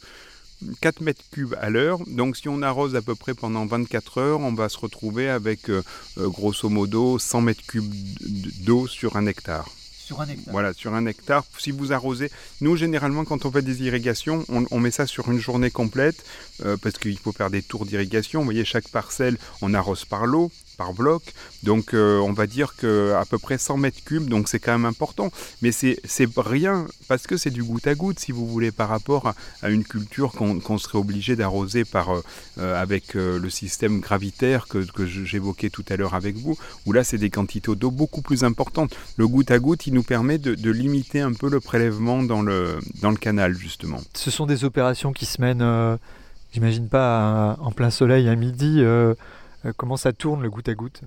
mètres 1.00 1.24
cubes 1.32 1.56
à 1.60 1.68
l'heure. 1.68 1.98
Donc 2.06 2.36
si 2.36 2.48
on 2.48 2.62
arrose 2.62 2.94
à 2.94 3.02
peu 3.02 3.16
près 3.16 3.34
pendant 3.34 3.66
24 3.66 4.18
heures, 4.18 4.38
on 4.38 4.54
va 4.54 4.68
se 4.68 4.78
retrouver 4.78 5.28
avec 5.28 5.68
grosso 6.16 6.68
modo 6.68 7.18
100 7.18 7.40
mètres 7.40 7.66
cubes 7.66 7.92
d'eau 8.60 8.86
sur 8.86 9.16
un 9.16 9.26
hectare. 9.26 9.68
Voilà, 10.50 10.72
sur 10.72 10.94
un 10.94 11.06
hectare. 11.06 11.44
Si 11.58 11.70
vous 11.70 11.92
arrosez, 11.92 12.30
nous 12.60 12.76
généralement 12.76 13.24
quand 13.24 13.44
on 13.46 13.50
fait 13.50 13.62
des 13.62 13.82
irrigations, 13.82 14.44
on, 14.48 14.80
met 14.80 14.90
ça 14.90 15.06
sur 15.06 15.30
une 15.30 15.38
journée 15.38 15.70
complète 15.70 16.24
euh, 16.64 16.76
parce 16.76 16.98
qu'il 16.98 17.18
faut 17.18 17.32
faire 17.32 17.50
des 17.50 17.62
tours 17.62 17.86
d'irrigation. 17.86 18.40
Vous 18.40 18.46
voyez, 18.46 18.64
chaque 18.64 18.88
parcelle, 18.88 19.38
on 19.62 19.74
arrose 19.74 20.04
par 20.04 20.26
l'eau. 20.26 20.50
Par 20.76 20.92
bloc. 20.92 21.22
Donc 21.62 21.94
euh, 21.94 22.18
on 22.18 22.32
va 22.32 22.46
dire 22.46 22.76
que 22.76 23.14
à 23.14 23.24
peu 23.24 23.38
près 23.38 23.58
100 23.58 23.78
mètres 23.78 24.04
cubes, 24.04 24.28
donc 24.28 24.48
c'est 24.48 24.58
quand 24.58 24.72
même 24.72 24.84
important. 24.84 25.30
Mais 25.62 25.72
c'est 25.72 25.98
rien 26.36 26.86
parce 27.08 27.26
que 27.26 27.36
c'est 27.36 27.50
du 27.50 27.64
goutte 27.64 27.86
à 27.86 27.94
goutte, 27.94 28.18
si 28.18 28.32
vous 28.32 28.46
voulez, 28.46 28.70
par 28.70 28.88
rapport 28.88 29.34
à, 29.62 29.70
une 29.70 29.84
culture 29.84 30.32
qu'on 30.32 30.78
serait 30.78 30.98
obligé 30.98 31.36
d'arroser 31.36 31.84
par 31.84 32.10
euh, 32.10 32.22
euh, 32.58 32.80
avec 32.80 33.14
le 33.14 33.48
système 33.50 34.00
gravitaire 34.00 34.66
que, 34.68 34.78
que 34.78 35.06
j'évoquais 35.06 35.70
tout 35.70 35.84
à 35.88 35.96
l'heure 35.96 36.14
avec 36.14 36.36
vous, 36.36 36.56
où 36.86 36.92
là 36.92 37.02
c'est 37.04 37.18
des 37.18 37.30
quantités 37.30 37.74
d'eau 37.74 37.90
beaucoup 37.90 38.20
plus 38.20 38.44
importantes. 38.44 38.94
Le 39.16 39.26
goutte 39.26 39.50
à 39.50 39.58
goutte, 39.58 39.86
il 39.86 39.94
nous 39.94 40.02
permet 40.02 40.38
de, 40.38 40.70
limiter 40.70 41.20
un 41.20 41.32
peu 41.32 41.48
le 41.48 41.60
prélèvement 41.60 42.22
dans 42.22 42.42
le, 42.42 42.78
dans 43.00 43.10
le 43.10 43.16
canal, 43.16 43.54
justement. 43.54 44.00
Ce 44.14 44.30
sont 44.30 44.44
des 44.44 44.64
opérations 44.64 45.12
qui 45.12 45.24
se 45.24 45.40
mènent, 45.40 45.98
j'imagine 46.52 46.88
pas, 46.88 47.56
en 47.60 47.70
plein 47.70 47.90
soleil 47.90 48.28
à 48.28 48.34
midi. 48.34 48.82
Comment 49.76 49.96
ça 49.96 50.12
tourne 50.12 50.42
le 50.42 50.50
goutte 50.50 50.68
à 50.68 50.74
goutte? 50.74 51.02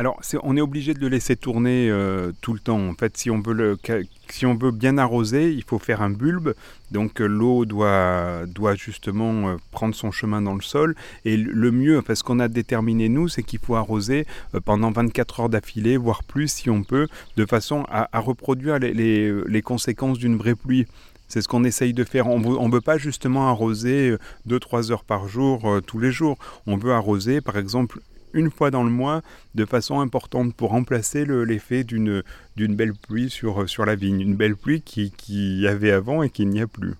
Alors, 0.00 0.18
on 0.44 0.56
est 0.56 0.62
obligé 0.62 0.94
de 0.94 1.00
le 1.00 1.08
laisser 1.08 1.36
tourner 1.36 1.90
euh, 1.90 2.32
tout 2.40 2.54
le 2.54 2.58
temps. 2.58 2.80
En 2.88 2.94
fait, 2.94 3.18
si 3.18 3.30
on, 3.30 3.42
veut 3.42 4.70
bien 4.70 4.96
arroser, 4.96 5.52
il 5.52 5.62
faut 5.62 5.78
faire 5.78 6.00
un 6.00 6.08
bulbe. 6.08 6.54
Donc, 6.90 7.20
euh, 7.20 7.26
l'eau 7.26 7.66
doit, 7.66 8.46
justement 8.76 9.50
euh, 9.50 9.56
prendre 9.72 9.94
son 9.94 10.10
chemin 10.10 10.40
dans 10.40 10.54
le 10.54 10.62
sol. 10.62 10.94
Et 11.26 11.36
le 11.36 11.70
mieux, 11.70 12.00
parce 12.00 12.22
qu'on 12.22 12.38
a 12.38 12.48
déterminé 12.48 13.10
nous, 13.10 13.28
c'est 13.28 13.42
qu'il 13.42 13.58
faut 13.58 13.74
arroser 13.74 14.26
pendant 14.64 14.90
24 14.90 15.40
heures 15.40 15.48
d'affilée, 15.50 15.98
voire 15.98 16.24
plus 16.24 16.48
si 16.48 16.70
on 16.70 16.82
peut, 16.82 17.06
de 17.36 17.44
façon 17.44 17.84
à, 17.90 18.08
reproduire 18.20 18.78
les, 18.78 19.62
conséquences 19.62 20.16
d'une 20.16 20.38
vraie 20.38 20.54
pluie. 20.54 20.86
C'est 21.30 21.40
ce 21.40 21.48
qu'on 21.48 21.64
essaye 21.64 21.94
de 21.94 22.04
faire. 22.04 22.26
On 22.26 22.38
ne 22.40 22.72
veut 22.72 22.80
pas 22.80 22.98
justement 22.98 23.48
arroser 23.48 24.16
2-3 24.48 24.90
heures 24.90 25.04
par 25.04 25.28
jour 25.28 25.80
tous 25.86 25.98
les 25.98 26.12
jours. 26.12 26.36
On 26.66 26.76
veut 26.76 26.92
arroser 26.92 27.40
par 27.40 27.56
exemple 27.56 28.00
une 28.32 28.50
fois 28.50 28.70
dans 28.70 28.82
le 28.82 28.90
mois 28.90 29.22
de 29.54 29.64
façon 29.64 30.00
importante 30.00 30.54
pour 30.54 30.70
remplacer 30.70 31.24
l'effet 31.24 31.84
d'une 31.84 32.22
belle 32.56 32.94
pluie 32.94 33.30
sur, 33.30 33.68
sur 33.68 33.86
la 33.86 33.94
vigne. 33.94 34.20
Une 34.20 34.36
belle 34.36 34.56
pluie 34.56 34.82
qui, 34.82 35.12
qui 35.12 35.60
y 35.60 35.66
avait 35.66 35.92
avant 35.92 36.22
et 36.22 36.30
qui 36.30 36.46
n'y 36.46 36.60
a 36.60 36.66
plus. 36.66 36.94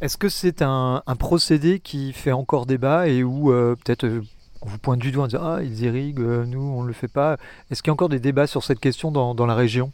Est-ce 0.00 0.16
que 0.16 0.28
c'est 0.28 0.62
un, 0.62 1.02
procédé 1.18 1.78
qui 1.78 2.12
fait 2.12 2.32
encore 2.32 2.66
débat 2.66 3.06
et 3.08 3.22
où 3.22 3.52
euh, 3.52 3.76
peut-être 3.76 4.04
euh, 4.04 4.22
on 4.60 4.68
vous 4.68 4.78
pointe 4.78 4.98
du 4.98 5.12
doigt 5.12 5.24
en 5.24 5.26
disant 5.28 5.44
Ah, 5.44 5.62
ils 5.62 5.82
irriguent, 5.82 6.20
euh, 6.20 6.44
nous 6.44 6.60
on 6.60 6.82
ne 6.82 6.88
le 6.88 6.92
fait 6.92 7.06
pas 7.06 7.36
Est-ce 7.70 7.82
qu'il 7.82 7.90
y 7.90 7.92
a 7.92 7.94
encore 7.94 8.08
des 8.08 8.18
débats 8.18 8.48
sur 8.48 8.64
cette 8.64 8.80
question 8.80 9.12
dans, 9.12 9.34
dans 9.36 9.46
la 9.46 9.54
région? 9.54 9.92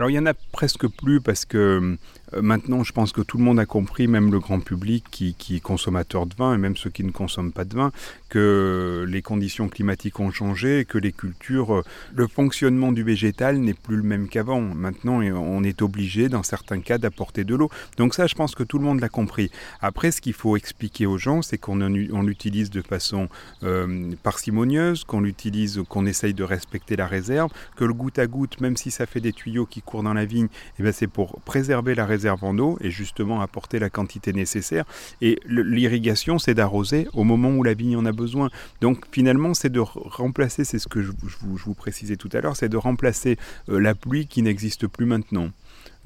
Alors 0.00 0.08
il 0.08 0.14
y 0.14 0.18
en 0.18 0.24
a 0.24 0.32
presque 0.32 0.88
plus 0.88 1.20
parce 1.20 1.44
que 1.44 1.58
euh, 1.58 1.98
maintenant, 2.40 2.84
je 2.84 2.92
pense 2.92 3.12
que 3.12 3.20
tout 3.20 3.38
le 3.38 3.44
monde 3.44 3.58
a 3.58 3.66
compris, 3.66 4.06
même 4.06 4.30
le 4.30 4.38
grand 4.38 4.60
public 4.60 5.04
qui, 5.10 5.34
est 5.50 5.60
consommateur 5.60 6.26
de 6.26 6.34
vin 6.34 6.54
et 6.54 6.58
même 6.58 6.76
ceux 6.76 6.90
qui 6.90 7.02
ne 7.02 7.10
consomment 7.10 7.52
pas 7.52 7.64
de 7.64 7.74
vin, 7.74 7.92
que 8.28 9.04
les 9.08 9.22
conditions 9.22 9.68
climatiques 9.68 10.20
ont 10.20 10.30
changé 10.30 10.84
que 10.84 10.98
les 10.98 11.12
cultures, 11.12 11.74
euh, 11.74 11.82
le 12.14 12.26
fonctionnement 12.26 12.92
du 12.92 13.02
végétal 13.02 13.58
n'est 13.58 13.74
plus 13.74 13.96
le 13.96 14.02
même 14.02 14.28
qu'avant. 14.28 14.60
Maintenant, 14.60 15.20
on 15.20 15.64
est 15.64 15.82
obligé, 15.82 16.28
dans 16.28 16.42
certains 16.42 16.80
cas, 16.80 16.98
d'apporter 16.98 17.44
de 17.44 17.54
l'eau. 17.54 17.70
Donc 17.96 18.14
ça, 18.14 18.26
je 18.26 18.34
pense 18.34 18.54
que 18.54 18.62
tout 18.62 18.78
le 18.78 18.84
monde 18.84 19.00
l'a 19.00 19.08
compris. 19.08 19.50
Après, 19.80 20.10
ce 20.10 20.20
qu'il 20.20 20.34
faut 20.34 20.56
expliquer 20.56 21.06
aux 21.06 21.18
gens, 21.18 21.42
c'est 21.42 21.58
qu'on 21.58 21.76
l'utilise 21.76 22.70
de 22.70 22.82
façon 22.82 23.28
euh, 23.64 24.12
parcimonieuse, 24.22 25.04
qu'on 25.04 25.20
l'utilise, 25.20 25.82
qu'on 25.88 26.06
essaye 26.06 26.34
de 26.34 26.44
respecter 26.44 26.96
la 26.96 27.06
réserve, 27.06 27.50
que 27.76 27.84
le 27.84 27.94
goutte 27.94 28.18
à 28.18 28.26
goutte, 28.26 28.60
même 28.60 28.76
si 28.76 28.90
ça 28.90 29.06
fait 29.06 29.20
des 29.20 29.32
tuyaux 29.32 29.66
qui 29.66 29.82
courent 29.82 30.02
dans 30.02 30.14
la 30.14 30.24
vigne, 30.24 30.48
eh 30.78 30.82
ben, 30.82 30.92
c'est 30.92 31.08
pour 31.08 31.40
préserver 31.40 31.94
la 31.94 32.06
réserve 32.06 32.19
en 32.28 32.58
eau 32.58 32.78
et 32.80 32.90
justement 32.90 33.40
apporter 33.40 33.78
la 33.78 33.90
quantité 33.90 34.32
nécessaire. 34.32 34.84
Et 35.20 35.38
l'irrigation, 35.46 36.38
c'est 36.38 36.54
d'arroser 36.54 37.08
au 37.12 37.24
moment 37.24 37.50
où 37.50 37.62
la 37.62 37.74
vigne 37.74 37.96
en 37.96 38.06
a 38.06 38.12
besoin. 38.12 38.50
Donc 38.80 39.04
finalement, 39.12 39.54
c'est 39.54 39.70
de 39.70 39.80
remplacer, 39.80 40.64
c'est 40.64 40.78
ce 40.78 40.88
que 40.88 41.02
je, 41.02 41.12
vous, 41.40 41.74
précisais 41.74 42.16
tout 42.16 42.28
à 42.32 42.40
l'heure, 42.40 42.56
c'est 42.56 42.68
de 42.68 42.76
remplacer 42.76 43.38
euh, 43.68 43.78
la 43.78 43.94
pluie 43.94 44.26
qui 44.26 44.42
n'existe 44.42 44.86
plus 44.86 45.06
maintenant. 45.06 45.50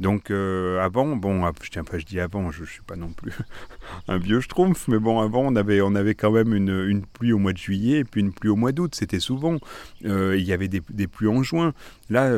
Donc 0.00 0.30
euh, 0.30 0.80
avant, 0.80 1.14
bon, 1.14 1.44
ah, 1.44 1.52
je 1.62 1.70
tiens 1.70 1.84
pas, 1.84 1.98
je 1.98 2.04
dis 2.04 2.18
avant, 2.18 2.50
je, 2.50 2.62
ne 2.62 2.66
suis 2.66 2.82
pas 2.82 2.96
non 2.96 3.12
plus 3.12 3.32
un 4.08 4.18
vieux 4.18 4.40
schtroumpf, 4.40 4.88
mais 4.88 4.98
bon, 4.98 5.20
avant 5.20 5.42
on 5.42 5.54
avait, 5.54 5.80
on 5.82 5.94
avait 5.94 6.16
quand 6.16 6.32
même 6.32 6.52
une, 6.52 7.04
pluie 7.06 7.32
au 7.32 7.38
mois 7.38 7.52
de 7.52 7.58
juillet 7.58 7.98
et 7.98 8.04
puis 8.04 8.20
une 8.20 8.32
pluie 8.32 8.48
au 8.48 8.56
mois 8.56 8.72
d'août, 8.72 8.94
c'était 8.94 9.20
souvent. 9.20 9.58
Euh, 10.04 10.36
il 10.36 10.44
y 10.44 10.52
avait 10.52 10.66
des, 10.68 11.06
pluies 11.06 11.28
en 11.28 11.44
juin. 11.44 11.74
Là, 12.10 12.30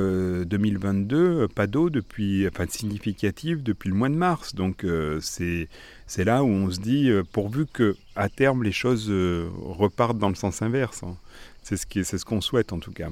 2022, 0.44 1.16
euh, 1.16 1.48
pas 1.48 1.66
d'eau 1.66 1.88
depuis, 1.88 2.46
enfin 2.46 2.66
significative 2.68 3.62
depuis 3.62 3.88
le 3.88 3.94
mois 3.94 4.10
de 4.10 4.14
mars. 4.14 4.54
Donc 4.54 4.84
c'est 5.20 5.68
c'est 6.06 6.24
là 6.24 6.44
où 6.44 6.48
on 6.48 6.70
se 6.70 6.78
dit, 6.78 7.10
pourvu 7.32 7.66
que 7.66 7.96
à 8.16 8.28
terme 8.28 8.64
les 8.64 8.72
choses 8.72 9.10
repartent 9.10 10.18
dans 10.18 10.28
le 10.28 10.34
sens 10.34 10.60
inverse. 10.60 11.02
Hein. 11.02 11.16
C'est 11.62 11.76
ce 11.76 11.86
c'est 12.02 12.18
ce 12.18 12.24
qu'on 12.24 12.42
souhaite 12.42 12.72
en 12.72 12.80
tout 12.80 12.92
cas. 12.92 13.08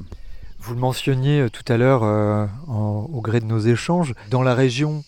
Vous 0.67 0.73
le 0.73 0.81
mentionniez 0.81 1.41
euh, 1.41 1.51
tout 1.51 1.71
à 1.71 1.77
l'heure 1.77 2.05
euh, 2.05 2.47
au 2.69 3.21
gré 3.21 3.41
de 3.41 3.45
nos 3.45 3.59
échanges. 3.59 4.15
Dans 4.31 4.43
la 4.43 4.55
région, 4.55 5.05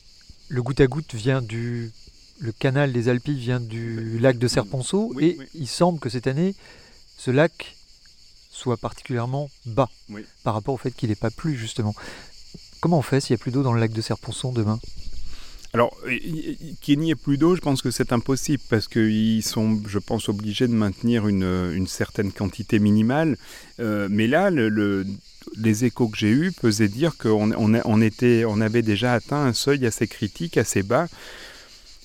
le 0.49 0.63
goutte 0.63 0.83
à 0.83 0.87
goutte 0.87 1.15
vient 1.15 1.41
du. 1.41 1.93
Le 2.41 2.53
canal 2.53 2.93
des 2.93 3.09
Alpilles 3.09 3.39
vient 3.39 3.61
du 3.61 4.19
lac 4.19 4.37
de 4.37 4.49
Serponceau 4.49 5.15
et 5.19 5.39
il 5.55 5.67
semble 5.67 5.99
que 5.99 6.11
cette 6.11 6.27
année, 6.27 6.55
ce 7.17 7.31
lac 7.31 7.75
soit 8.51 8.77
particulièrement 8.77 9.49
bas 9.65 9.89
par 10.45 10.53
rapport 10.53 10.75
au 10.75 10.77
fait 10.77 10.91
qu'il 10.91 11.09
n'ait 11.09 11.15
pas 11.15 11.31
plu 11.31 11.57
justement. 11.57 11.95
Comment 12.81 12.99
on 12.99 13.03
fait 13.03 13.21
s'il 13.21 13.35
n'y 13.35 13.41
a 13.41 13.43
plus 13.43 13.53
d'eau 13.53 13.63
dans 13.63 13.73
le 13.73 13.81
lac 13.81 13.93
de 13.93 14.03
Serponçon 14.03 14.53
demain? 14.53 14.79
Alors, 15.73 15.97
qu'il 16.81 16.99
n'y 16.99 17.11
ait 17.11 17.15
plus 17.15 17.39
d'eau, 17.39 17.57
je 17.57 17.61
pense 17.61 17.81
que 17.81 17.91
c'est 17.91 18.13
impossible 18.13 18.63
parce 18.69 18.89
qu'ils 18.89 19.43
sont, 19.43 19.81
je 19.87 19.99
pense, 19.99 20.29
obligés 20.29 20.69
de 20.69 20.73
maintenir 20.73 21.27
une, 21.29 21.87
certaine 21.87 22.33
quantité 22.33 22.79
minimale. 22.79 23.37
Euh, 23.81 24.09
mais 24.11 24.27
là, 24.27 24.51
le, 24.51 25.07
les 25.57 25.85
échos 25.85 26.09
que 26.09 26.17
j'ai 26.19 26.31
eus 26.31 26.53
faisaient 26.53 26.89
dire 26.89 27.17
qu'on 27.17 27.53
on, 27.53 28.01
était, 28.01 28.45
on 28.47 28.61
avait 28.61 28.83
déjà 28.83 29.15
atteint 29.15 29.45
un 29.45 29.53
seuil 29.53 29.87
assez 29.87 30.07
critique, 30.07 30.57
assez 30.57 30.83
bas. 30.83 31.09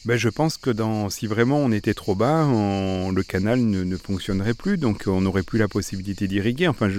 Ben, 0.04 0.18
je 0.18 0.30
pense 0.30 0.58
que 0.58 0.72
dans, 0.72 1.12
si 1.12 1.28
vraiment 1.28 1.60
on 1.60 1.72
était 1.72 1.94
trop 1.94 2.16
bas, 2.16 2.48
le 2.48 3.22
canal 3.22 3.60
ne, 3.60 3.98
fonctionnerait 3.98 4.56
plus, 4.56 4.78
donc 4.78 5.04
on 5.06 5.22
n'aurait 5.22 5.44
plus 5.44 5.60
la 5.60 5.68
possibilité 5.68 6.28
d'irriguer. 6.28 6.68
Enfin, 6.68 6.90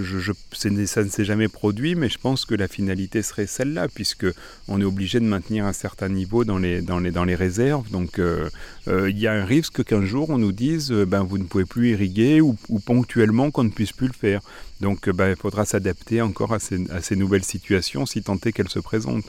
ça 0.52 0.70
ne 0.70 0.86
s'est 0.86 1.24
jamais 1.24 1.48
produit, 1.48 1.96
mais 1.96 2.08
je 2.08 2.18
pense 2.18 2.44
que 2.44 2.54
la 2.54 2.68
finalité 2.68 3.22
serait 3.22 3.48
celle-là, 3.48 3.88
puisque 3.88 4.26
on 4.68 4.80
est 4.80 4.84
obligé 4.84 5.18
de 5.18 5.24
maintenir 5.24 5.66
un 5.66 5.72
certain 5.72 6.08
niveau 6.08 6.44
dans 6.44 6.58
les, 6.58 6.80
dans 6.80 7.00
les, 7.00 7.10
dans 7.10 7.24
les 7.24 7.34
réserves. 7.34 7.90
Donc, 7.90 8.20
euh, 8.20 8.48
euh, 8.86 9.10
il 9.10 9.18
y 9.18 9.26
a 9.26 9.32
un 9.32 9.44
risque 9.44 9.82
qu'un 9.82 10.06
jour 10.06 10.30
on 10.30 10.38
nous 10.38 10.52
dise, 10.52 10.92
euh, 10.92 11.04
ben, 11.04 11.24
vous 11.24 11.38
ne 11.38 11.44
pouvez 11.44 11.64
plus 11.64 11.90
irriguer, 11.90 12.40
ou, 12.40 12.56
ponctuellement 12.86 13.50
qu'on 13.50 13.64
ne 13.64 13.70
puisse 13.70 13.92
plus 13.92 14.06
le 14.06 14.12
faire. 14.12 14.42
Donc, 14.80 15.10
ben, 15.10 15.30
il 15.30 15.36
faudra 15.36 15.64
s'adapter 15.64 16.22
encore 16.22 16.54
à 16.54 16.60
ces, 16.60 16.88
à 16.92 17.02
ces 17.02 17.16
nouvelles 17.16 17.44
situations, 17.44 18.06
si 18.06 18.22
tant 18.22 18.38
est 18.44 18.52
qu'elles 18.52 18.68
se 18.68 18.78
présentent. 18.78 19.28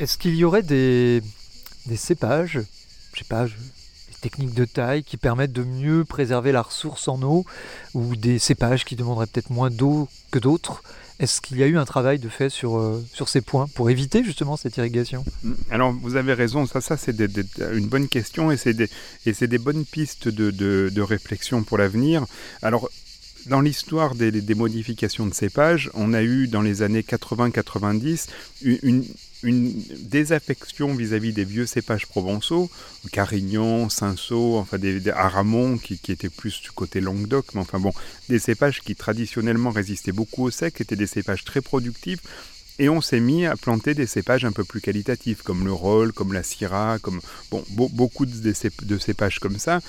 Est-ce 0.00 0.18
qu'il 0.18 0.34
y 0.34 0.42
aurait 0.42 0.64
des, 0.64 1.22
des 1.86 1.96
cépages 1.96 2.58
je 3.12 3.18
sais 3.18 3.24
pas, 3.24 3.46
des 3.46 3.52
techniques 4.20 4.54
de 4.54 4.64
taille 4.64 5.04
qui 5.04 5.16
permettent 5.16 5.52
de 5.52 5.64
mieux 5.64 6.04
préserver 6.04 6.52
la 6.52 6.62
ressource 6.62 7.08
en 7.08 7.22
eau 7.22 7.44
ou 7.94 8.16
des 8.16 8.38
cépages 8.38 8.84
qui 8.84 8.96
demanderaient 8.96 9.26
peut-être 9.26 9.50
moins 9.50 9.70
d'eau 9.70 10.08
que 10.30 10.38
d'autres. 10.38 10.82
Est-ce 11.20 11.40
qu'il 11.40 11.58
y 11.58 11.64
a 11.64 11.66
eu 11.66 11.76
un 11.76 11.84
travail 11.84 12.20
de 12.20 12.28
fait 12.28 12.48
sur, 12.48 12.78
euh, 12.78 13.04
sur 13.12 13.28
ces 13.28 13.40
points 13.40 13.66
pour 13.74 13.90
éviter 13.90 14.22
justement 14.22 14.56
cette 14.56 14.76
irrigation? 14.76 15.24
Mm. 15.42 15.52
Alors 15.70 15.92
vous 15.92 16.14
avez 16.14 16.32
raison, 16.32 16.66
ça, 16.66 16.80
ça 16.80 16.96
c'est 16.96 17.16
une 17.18 17.88
bonne 17.88 18.08
question 18.08 18.52
et 18.52 18.56
c'est 18.56 18.74
des, 18.74 18.88
des 19.24 19.58
bonnes 19.58 19.84
pistes 19.84 20.28
de, 20.28 20.50
de, 20.50 21.00
réflexion 21.00 21.64
pour 21.64 21.78
l'avenir. 21.78 22.24
Alors 22.62 22.88
dans 23.46 23.60
l'histoire 23.60 24.14
des, 24.14 24.30
des, 24.30 24.54
modifications 24.54 25.26
de 25.26 25.34
cépages, 25.34 25.90
on 25.94 26.12
a 26.12 26.22
eu 26.22 26.46
dans 26.46 26.62
les 26.62 26.82
années 26.82 27.02
80-90 27.02 28.28
une, 28.62 29.04
une 29.42 29.72
désaffection 30.00 30.94
vis-à-vis 30.94 31.32
des 31.32 31.44
vieux 31.44 31.66
cépages 31.66 32.06
provençaux, 32.06 32.70
Carignan, 33.12 33.88
Cinsault, 33.88 34.56
enfin 34.56 34.78
des, 34.78 35.00
des 35.00 35.10
Aramon 35.10 35.78
qui, 35.78 35.98
qui, 35.98 36.12
étaient 36.12 36.28
plus 36.28 36.60
du 36.60 36.70
côté 36.70 37.00
Languedoc, 37.00 37.54
mais 37.54 37.60
enfin 37.60 37.78
bon, 37.78 37.92
des 38.28 38.38
cépages 38.38 38.80
qui 38.80 38.96
traditionnellement 38.96 39.70
résistaient 39.70 40.12
beaucoup 40.12 40.44
au 40.44 40.50
sec, 40.50 40.80
étaient 40.80 40.96
des 40.96 41.06
cépages 41.06 41.44
très 41.44 41.60
productifs, 41.60 42.20
et 42.80 42.88
on 42.88 43.00
s'est 43.00 43.20
mis 43.20 43.46
à 43.46 43.56
planter 43.56 43.94
des 43.94 44.06
cépages 44.06 44.44
un 44.44 44.52
peu 44.52 44.64
plus 44.64 44.80
qualitatifs, 44.80 45.42
comme 45.42 45.64
le 45.64 45.72
Roll, 45.72 46.12
comme 46.12 46.32
la 46.32 46.42
Syrah, 46.42 46.98
comme 47.00 47.20
bon, 47.50 47.64
beaucoup 47.70 48.26
de, 48.26 48.54
de 48.82 48.98
cépages 48.98 49.38
comme 49.40 49.58
ça 49.58 49.80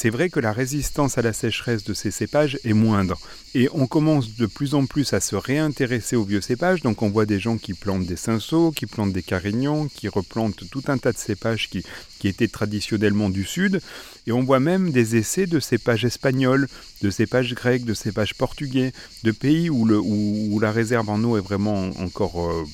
c'est 0.00 0.08
vrai 0.08 0.30
que 0.30 0.40
la 0.40 0.54
résistance 0.54 1.18
à 1.18 1.22
la 1.22 1.34
sécheresse 1.34 1.84
de 1.84 1.92
ces 1.92 2.10
cépages 2.10 2.58
est 2.64 2.72
moindre. 2.72 3.20
Et 3.54 3.68
on 3.74 3.86
commence 3.86 4.34
de 4.34 4.46
plus 4.46 4.74
en 4.74 4.86
plus 4.86 5.12
à 5.12 5.20
se 5.20 5.36
réintéresser 5.36 6.16
aux 6.16 6.24
vieux 6.24 6.40
cépages. 6.40 6.80
Donc 6.80 7.02
on 7.02 7.10
voit 7.10 7.26
des 7.26 7.38
gens 7.38 7.58
qui 7.58 7.74
plantent 7.74 8.06
des 8.06 8.16
cinceaux, 8.16 8.70
qui 8.70 8.86
plantent 8.86 9.12
des 9.12 9.22
carignons, 9.22 9.88
qui 9.88 10.08
replantent 10.08 10.64
tout 10.70 10.84
un 10.86 10.96
tas 10.96 11.12
de 11.12 11.18
cépages 11.18 11.68
qui, 11.68 11.84
qui 12.18 12.28
étaient 12.28 12.48
traditionnellement 12.48 13.28
du 13.28 13.44
sud. 13.44 13.82
Et 14.26 14.32
on 14.32 14.42
voit 14.42 14.58
même 14.58 14.90
des 14.90 15.16
essais 15.16 15.46
de 15.46 15.60
cépages 15.60 16.06
espagnols, 16.06 16.66
de 17.02 17.10
cépages 17.10 17.52
grecs, 17.52 17.84
de 17.84 17.92
cépages 17.92 18.34
portugais, 18.34 18.94
de 19.24 19.32
pays 19.32 19.68
où, 19.68 19.84
le, 19.84 19.98
où, 19.98 20.58
la 20.60 20.72
réserve 20.72 21.10
en 21.10 21.22
eau 21.24 21.36
est 21.36 21.42
vraiment 21.42 21.90
encore 22.00 22.50
euh, 22.50 22.64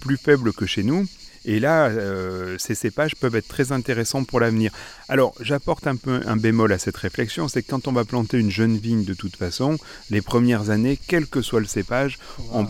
plus 0.00 0.18
faible 0.18 0.52
que 0.52 0.66
chez 0.66 0.82
nous. 0.82 1.06
Et 1.46 1.60
là, 1.60 1.86
euh, 1.86 2.56
ces 2.58 2.74
cépages 2.74 3.14
peuvent 3.14 3.36
être 3.36 3.48
très 3.48 3.72
intéressants 3.72 4.24
pour 4.24 4.40
l'avenir. 4.40 4.72
Alors, 5.08 5.32
j'apporte 5.40 5.86
un 5.86 5.96
peu 5.96 6.20
un 6.26 6.36
bémol 6.36 6.72
à 6.72 6.78
cette 6.78 6.96
réflexion, 6.96 7.46
c'est 7.46 7.62
que 7.62 7.70
quand 7.70 7.86
on 7.86 7.92
va 7.92 8.04
planter 8.04 8.38
une 8.38 8.50
jeune 8.50 8.76
vigne 8.76 9.04
de 9.04 9.14
toute 9.14 9.36
façon, 9.36 9.78
les 10.10 10.20
premières 10.20 10.70
années, 10.70 10.98
quel 11.06 11.26
que 11.26 11.42
soit 11.42 11.60
le 11.60 11.66
cépage, 11.66 12.18
on, 12.50 12.64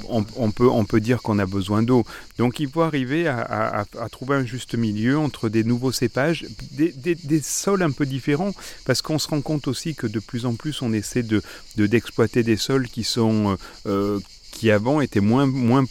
peut, 0.52 0.68
on 0.68 0.84
peut 0.84 1.00
dire 1.00 1.22
qu'on 1.22 1.38
a 1.38 1.46
besoin 1.46 1.82
d'eau. 1.82 2.04
Donc 2.38 2.60
il 2.60 2.68
faut 2.68 2.82
arriver 2.82 3.26
à, 3.28 3.86
trouver 4.12 4.36
un 4.36 4.44
juste 4.44 4.74
milieu 4.74 5.18
entre 5.18 5.48
des 5.48 5.64
nouveaux 5.64 5.92
cépages, 5.92 6.46
des, 6.72 7.40
sols 7.42 7.82
un 7.82 7.90
peu 7.90 8.04
différents, 8.04 8.52
parce 8.84 9.00
qu'on 9.00 9.18
se 9.18 9.28
rend 9.28 9.40
compte 9.40 9.68
aussi 9.68 9.94
que 9.94 10.06
de 10.06 10.20
plus 10.20 10.44
en 10.44 10.54
plus 10.54 10.82
on 10.82 10.92
essaie 10.92 11.22
de 11.22 11.42
d'exploiter 11.76 12.42
des 12.42 12.56
sols 12.56 12.88
qui 12.88 13.04
sont 13.04 13.52
euh, 13.52 13.56
euh, 13.86 14.20
qui 14.52 14.70
avant 14.70 15.00
étaient 15.00 15.20
moins, 15.20 15.46
moins 15.46 15.84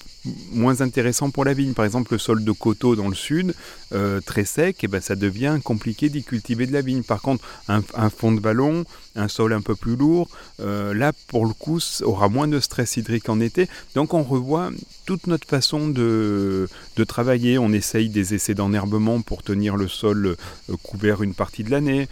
moins 0.51 0.81
intéressant 0.81 1.29
pour 1.29 1.45
la 1.45 1.53
vigne. 1.53 1.73
Par 1.73 1.85
exemple, 1.85 2.13
le 2.13 2.17
sol 2.17 2.43
de 2.43 2.51
coteau 2.51 2.95
dans 2.95 3.07
le 3.07 3.15
sud, 3.15 3.53
euh, 3.93 4.19
très 4.21 4.45
sec, 4.45 4.77
et 4.83 4.85
eh 4.85 4.87
ben, 4.87 5.01
ça 5.01 5.15
devient 5.15 5.59
compliqué 5.63 6.09
d'y 6.09 6.23
cultiver 6.23 6.65
de 6.65 6.73
la 6.73 6.81
vigne. 6.81 7.03
Par 7.03 7.21
contre, 7.21 7.43
un, 7.67 7.81
fond 8.09 8.31
de 8.31 8.39
vallon, 8.39 8.85
un 9.15 9.27
sol 9.27 9.53
un 9.53 9.61
peu 9.61 9.75
plus 9.75 9.95
lourd, 9.95 10.27
euh, 10.59 10.93
là, 10.93 11.11
pour 11.27 11.45
le 11.45 11.53
coup, 11.53 11.79
aura 12.03 12.29
moins 12.29 12.47
de 12.47 12.59
stress 12.59 12.97
hydrique 12.97 13.29
en 13.29 13.39
été. 13.39 13.67
Donc, 13.93 14.13
on 14.13 14.23
revoit 14.23 14.71
toute 15.05 15.27
notre 15.27 15.47
façon 15.47 15.87
de, 15.87 16.67
de 16.95 17.03
travailler. 17.03 17.57
On 17.57 17.71
essaye 17.71 18.09
des 18.09 18.33
essais 18.33 18.55
d'enherbement 18.55 19.21
pour 19.21 19.43
tenir 19.43 19.75
le 19.75 19.87
sol 19.87 20.25
euh, 20.25 20.75
couvert 20.81 21.21
une 21.21 21.33
partie 21.33 21.63
de 21.63 21.71
l'année, 21.71 22.07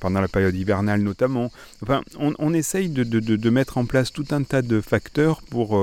pendant 0.00 0.20
la 0.20 0.28
période 0.28 0.54
hivernale 0.54 1.02
notamment. 1.02 1.50
Enfin, 1.82 2.02
on, 2.18 2.54
essaye 2.54 2.88
de, 2.88 3.02
de, 3.02 3.18
de, 3.18 3.50
mettre 3.50 3.78
en 3.78 3.86
place 3.86 4.12
tout 4.12 4.26
un 4.30 4.42
tas 4.44 4.62
de 4.62 4.80
facteurs 4.80 5.42
pour 5.42 5.76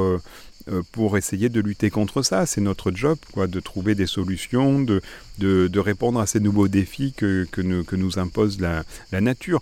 pour 0.91 1.17
essayer 1.17 1.49
de 1.49 1.61
lutter 1.61 1.89
contre 1.89 2.21
ça. 2.21 2.45
C'est 2.45 2.61
notre 2.61 2.91
job, 2.91 3.17
quoi, 3.33 3.47
de 3.47 3.59
trouver 3.59 3.95
des 3.95 4.05
solutions, 4.07 4.79
de, 4.79 5.01
de, 5.39 5.79
répondre 5.79 6.19
à 6.19 6.27
ces 6.27 6.39
nouveaux 6.39 6.67
défis 6.67 7.13
que, 7.15 7.45
que, 7.51 7.61
nous, 7.61 8.19
impose 8.19 8.59
la, 8.59 8.83
nature. 9.21 9.61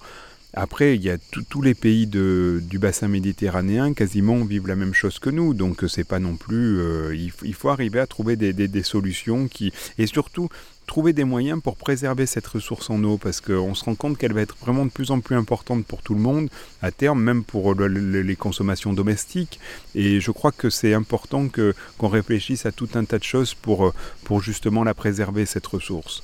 Après, 0.53 0.95
il 0.95 1.03
y 1.03 1.11
a 1.11 1.17
tous 1.49 1.61
les 1.61 1.75
pays 1.75 2.07
de, 2.07 2.59
du 2.63 2.79
bassin 2.79 3.07
méditerranéen 3.07 3.93
quasiment 3.93 4.43
vivent 4.43 4.67
la 4.67 4.75
même 4.75 4.95
chose 4.95 5.19
que 5.19 5.29
nous, 5.29 5.53
donc 5.53 5.83
c'est 5.87 6.03
pas 6.03 6.19
non 6.19 6.37
plus. 6.37 6.79
Euh, 6.79 7.15
il, 7.15 7.53
faut 7.53 7.69
arriver 7.69 7.99
à 7.99 8.07
trouver 8.07 8.35
des, 8.35 8.53
des, 8.53 8.83
solutions 8.83 9.47
qui 9.47 9.71
et 9.99 10.07
surtout 10.07 10.49
trouver 10.89 11.13
des 11.13 11.23
moyens 11.23 11.61
pour 11.61 11.77
préserver 11.77 12.25
cette 12.25 12.47
ressource 12.47 12.89
en 12.89 13.03
eau, 13.03 13.19
parce 13.19 13.41
qu'on 13.41 13.75
se 13.75 13.85
rend 13.85 13.93
compte 13.93 14.17
qu'elle 14.17 14.33
va 14.33 14.41
être 14.41 14.57
vraiment 14.59 14.85
de 14.85 14.89
plus 14.89 15.11
en 15.11 15.19
plus 15.19 15.35
importante 15.35 15.85
pour 15.85 16.01
tout 16.01 16.15
le 16.15 16.19
monde, 16.19 16.49
à 16.81 16.89
terme, 16.91 17.21
même 17.21 17.43
pour 17.43 17.75
les 17.75 18.35
consommations 18.35 18.91
domestiques. 18.91 19.59
Et 19.93 20.19
je 20.19 20.31
crois 20.31 20.51
que 20.51 20.71
c'est 20.71 20.95
important 20.95 21.47
que, 21.47 21.75
qu'on 21.99 22.07
réfléchisse 22.07 22.65
à 22.65 22.71
tout 22.71 22.89
un 22.95 23.05
tas 23.05 23.19
de 23.19 23.23
choses 23.23 23.53
pour, 23.53 23.93
pour 24.23 24.41
justement 24.41 24.83
la 24.83 24.95
préserver, 24.95 25.45
cette 25.45 25.67
ressource. 25.67 26.23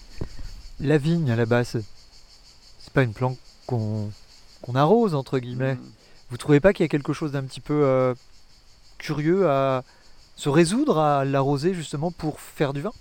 La 0.79 0.97
vigne, 0.97 1.29
à 1.29 1.35
la 1.35 1.45
base, 1.45 1.77
c'est 2.79 2.93
pas 2.93 3.03
une 3.03 3.13
plante 3.13 3.37
qu'on, 3.67 4.09
qu'on 4.63 4.73
arrose, 4.73 5.13
entre 5.13 5.37
guillemets. 5.37 5.75
Mm. 5.75 5.91
Vous 6.31 6.37
trouvez 6.37 6.59
pas 6.59 6.73
qu'il 6.73 6.83
y 6.83 6.89
a 6.89 6.89
quelque 6.89 7.13
chose 7.13 7.31
d'un 7.33 7.43
petit 7.43 7.61
peu 7.61 7.81
euh, 7.83 8.15
curieux 8.97 9.47
à 9.47 9.83
se 10.37 10.49
résoudre 10.49 10.97
à 10.97 11.23
l'arroser 11.23 11.75
justement 11.75 12.09
pour 12.09 12.39
faire 12.39 12.73
du 12.73 12.81
vin? 12.81 12.93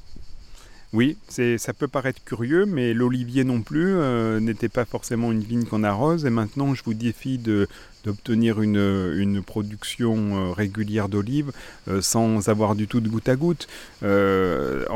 Oui, 0.94 1.18
ça 1.28 1.72
peut 1.72 1.88
paraître 1.88 2.22
curieux, 2.24 2.66
mais 2.66 2.94
l'olivier 2.94 3.42
non 3.42 3.62
plus 3.62 3.96
euh, 3.96 4.38
n'était 4.38 4.68
pas 4.68 4.84
forcément 4.84 5.32
une 5.32 5.40
vigne 5.40 5.64
qu'on 5.64 5.82
arrose. 5.82 6.24
Et 6.24 6.30
maintenant, 6.30 6.72
je 6.72 6.84
vous 6.84 6.94
défie 6.94 7.38
d'obtenir 7.38 8.62
une, 8.62 9.42
production 9.44 10.16
euh, 10.16 10.52
régulière 10.52 11.08
d'olives 11.08 11.50
euh, 11.88 12.00
sans 12.00 12.48
avoir 12.48 12.76
du 12.76 12.86
tout 12.86 13.00
de 13.00 13.08
goutte 13.08 13.28
à 13.28 13.34
goutte. 13.34 13.66
le, 14.02 14.86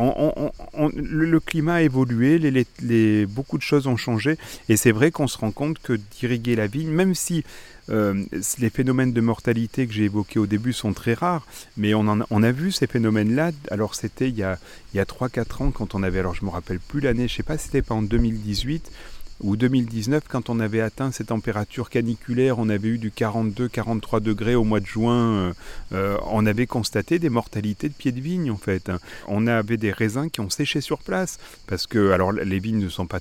climat 1.41 1.75
a 1.75 1.83
évolué, 1.83 2.39
beaucoup 3.27 3.59
de 3.59 3.63
choses 3.63 3.89
ont 3.89 3.97
changé, 3.97 4.39
et 4.69 4.77
c'est 4.77 4.93
vrai 4.93 5.11
qu'on 5.11 5.27
se 5.27 5.37
rend 5.39 5.51
compte 5.51 5.81
que 5.81 5.95
d'irriguer 5.95 6.55
la 6.55 6.69
vigne, 6.69 6.91
même 6.91 7.17
si 7.17 7.43
euh, 7.91 8.25
les 8.59 8.71
phénomènes 8.71 9.13
de 9.13 9.21
mortalité 9.21 9.87
que 9.87 9.93
j'ai 9.93 10.05
évoqués 10.05 10.39
au 10.39 10.47
début 10.47 10.73
sont 10.73 10.93
très 10.93 11.15
rares, 11.15 11.47
mais 11.77 11.95
on, 11.95 12.07
on 12.31 12.43
a 12.43 12.53
vu 12.53 12.73
ces 12.73 12.87
phénomènes-là. 12.87 13.53
Alors 13.71 13.95
c'était 13.95 14.29
il 14.29 14.37
y 14.37 14.43
a, 14.43 14.59
il 14.93 14.97
y 14.97 15.01
a 15.01 15.05
3-4 15.05 15.63
ans 15.63 15.71
quand 15.71 15.95
on 15.95 16.03
avait, 16.03 16.21
alors 16.21 16.35
je 16.35 16.45
me 16.45 16.51
rappelle 16.51 16.81
plus 16.81 17.01
l'année, 17.01 17.29
je 17.29 17.35
sais 17.35 17.43
pas 17.43 17.59
si 17.59 17.67
c'était 17.67 17.83
pas 17.83 17.95
en 17.95 18.03
2018 18.03 18.91
ou 19.41 19.57
2019 19.57 20.25
quand 20.29 20.51
on 20.51 20.61
avait 20.61 20.81
atteint 20.81 21.13
ces 21.13 21.27
températures 21.27 21.91
caniculaires, 21.91 22.59
on 22.59 22.69
avait 22.69 22.89
eu 22.89 22.99
du 22.99 23.11
42-43 23.11 24.21
degrés 24.21 24.55
au 24.55 24.65
mois 24.65 24.81
de 24.81 24.87
juin, 24.87 25.15
euh, 25.15 25.53
euh, 25.93 26.19
on 26.31 26.45
avait 26.47 26.67
constaté 26.67 27.19
des 27.19 27.29
mortalités 27.29 27.89
de 27.89 27.95
pieds 27.95 28.13
de 28.13 28.21
vigne 28.21 28.51
en 28.51 28.57
fait. 28.57 28.91
On 29.27 29.47
avait 29.47 29.77
des 29.77 29.93
raisins 29.93 30.29
qui 30.31 30.41
ont 30.41 30.51
séché 30.51 30.81
sur 30.81 30.99
place 30.99 31.39
parce 31.67 31.87
que 31.87 32.11
alors 32.11 32.33
les 32.33 32.59
vignes 32.59 32.83
ne 32.83 32.89
sont 32.89 33.07
pas 33.07 33.21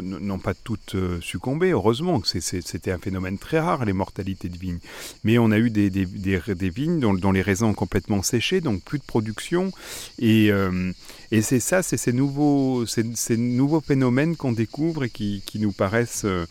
n'ont 0.00 0.38
pas 0.38 0.54
toutes 0.54 0.94
euh, 0.94 1.20
succombé, 1.20 1.70
heureusement, 1.70 2.20
que 2.20 2.28
c'était 2.28 2.90
un 2.90 2.98
phénomène 2.98 3.38
très 3.38 3.60
rare, 3.60 3.84
les 3.84 3.92
mortalités 3.92 4.48
de 4.48 4.56
vignes. 4.56 4.78
Mais 5.24 5.38
on 5.38 5.50
a 5.50 5.58
eu 5.58 5.70
des, 5.70 5.88
vignes 5.88 7.00
dont, 7.00 7.32
les 7.32 7.42
raisins 7.42 7.64
ont 7.64 7.74
complètement 7.74 8.22
séché, 8.22 8.60
donc 8.60 8.82
plus 8.82 8.98
de 8.98 9.04
production. 9.04 9.70
Et, 10.18 10.50
euh, 10.50 10.92
c'est 11.40 11.60
ça, 11.60 11.82
c'est 11.82 11.96
ces 11.96 12.12
nouveaux, 12.12 12.84
ces, 12.86 13.36
nouveaux 13.36 13.80
phénomènes 13.80 14.36
qu'on 14.36 14.52
découvre 14.52 15.04
et 15.04 15.10
qui, 15.10 15.42
nous 15.56 15.72
paraissent 15.72 16.24
euh, 16.24 16.46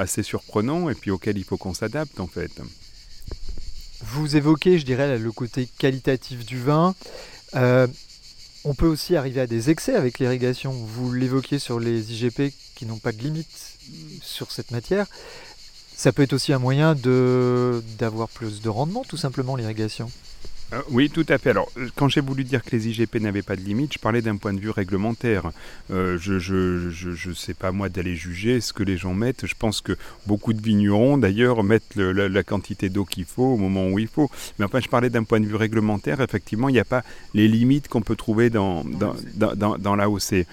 assez 0.00 0.22
surprenants 0.22 0.90
et 0.90 0.94
puis 0.94 1.10
auxquels 1.10 1.38
il 1.38 1.44
faut 1.44 1.56
qu'on 1.56 1.74
s'adapte 1.74 2.20
en 2.20 2.26
fait. 2.26 2.50
Vous 4.04 4.36
évoquez, 4.36 4.78
je 4.78 4.84
dirais, 4.84 5.16
le 5.18 5.32
côté 5.32 5.68
qualitatif 5.78 6.44
du 6.44 6.58
vin. 6.58 6.94
On 8.64 8.74
peut 8.74 8.86
aussi 8.86 9.16
arriver 9.16 9.40
à 9.40 9.48
des 9.48 9.70
excès 9.70 9.96
avec 9.96 10.20
l'irrigation. 10.20 10.72
Vous 10.72 11.12
l'évoquiez 11.12 11.58
sur 11.58 11.80
les 11.80 12.12
IGP 12.12 12.52
qui 12.74 12.86
n'ont 12.86 12.98
pas 12.98 13.12
de 13.12 13.18
limite 13.18 13.78
sur 14.22 14.52
cette 14.52 14.70
matière. 14.70 15.06
Ça 15.94 16.12
peut 16.12 16.22
être 16.22 16.32
aussi 16.32 16.52
un 16.52 16.58
moyen 16.58 16.94
d'avoir 16.94 18.28
plus 18.28 18.60
de 18.60 18.68
rendement, 18.68 19.04
tout 19.04 19.16
simplement, 19.16 19.56
l'irrigation. 19.56 20.10
Euh, 20.72 20.80
oui, 20.90 21.10
tout 21.10 21.26
à 21.28 21.38
fait. 21.38 21.50
Alors, 21.50 21.70
quand 21.96 22.08
j'ai 22.08 22.20
voulu 22.20 22.44
dire 22.44 22.62
que 22.62 22.70
les 22.74 22.88
IGP 22.88 23.16
n'avaient 23.16 23.42
pas 23.42 23.56
de 23.56 23.60
limite, 23.60 23.92
je 23.92 23.98
parlais 23.98 24.22
d'un 24.22 24.36
point 24.36 24.54
de 24.54 24.60
vue 24.60 24.70
réglementaire. 24.70 25.50
Euh, 25.90 26.16
je 26.18 26.34
ne 26.34 26.90
je, 26.90 27.32
sais 27.32 27.54
pas 27.54 27.72
moi 27.72 27.88
d'aller 27.88 28.16
juger 28.16 28.60
ce 28.60 28.72
que 28.72 28.82
les 28.82 28.96
gens 28.96 29.12
mettent. 29.12 29.46
Je 29.46 29.54
pense 29.58 29.80
que 29.80 29.96
beaucoup 30.26 30.52
de 30.52 30.62
vignerons, 30.62 31.18
d'ailleurs, 31.18 31.62
mettent 31.62 31.96
la, 31.96 32.42
quantité 32.42 32.88
d'eau 32.88 33.04
qu'il 33.04 33.24
faut 33.24 33.44
au 33.44 33.56
moment 33.56 33.88
où 33.88 33.98
il 33.98 34.08
faut. 34.08 34.30
Mais 34.58 34.64
enfin, 34.64 34.80
je 34.80 34.88
parlais 34.88 35.10
d'un 35.10 35.24
point 35.24 35.40
de 35.40 35.46
vue 35.46 35.56
réglementaire. 35.56 36.20
Effectivement, 36.20 36.68
il 36.68 36.72
n'y 36.72 36.80
a 36.80 36.84
pas 36.84 37.02
les 37.34 37.48
limites 37.48 37.88
qu'on 37.88 38.02
peut 38.02 38.16
trouver 38.16 38.48
dans, 38.50 38.82
dans, 38.84 39.14
dans, 39.34 39.76
dans, 39.78 39.94
l'AOC. 39.96 40.46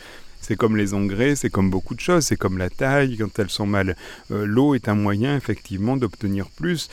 C'est 0.50 0.56
comme 0.56 0.76
les 0.76 0.96
engrais, 0.96 1.36
c'est 1.36 1.52
comme 1.52 1.70
beaucoup 1.70 1.94
de 1.94 2.00
choses, 2.00 2.26
c'est 2.26 2.36
comme 2.36 2.58
la 2.58 2.72
taille, 2.72 3.18
quand 3.20 3.38
elles 3.38 3.52
sont 3.52 3.68
mal. 3.68 3.96
L'eau 4.32 4.74
est 4.74 4.90
un 4.90 4.96
moyen 4.96 5.38
effectivement 5.38 5.96
d'obtenir 5.96 6.48
plus. 6.50 6.90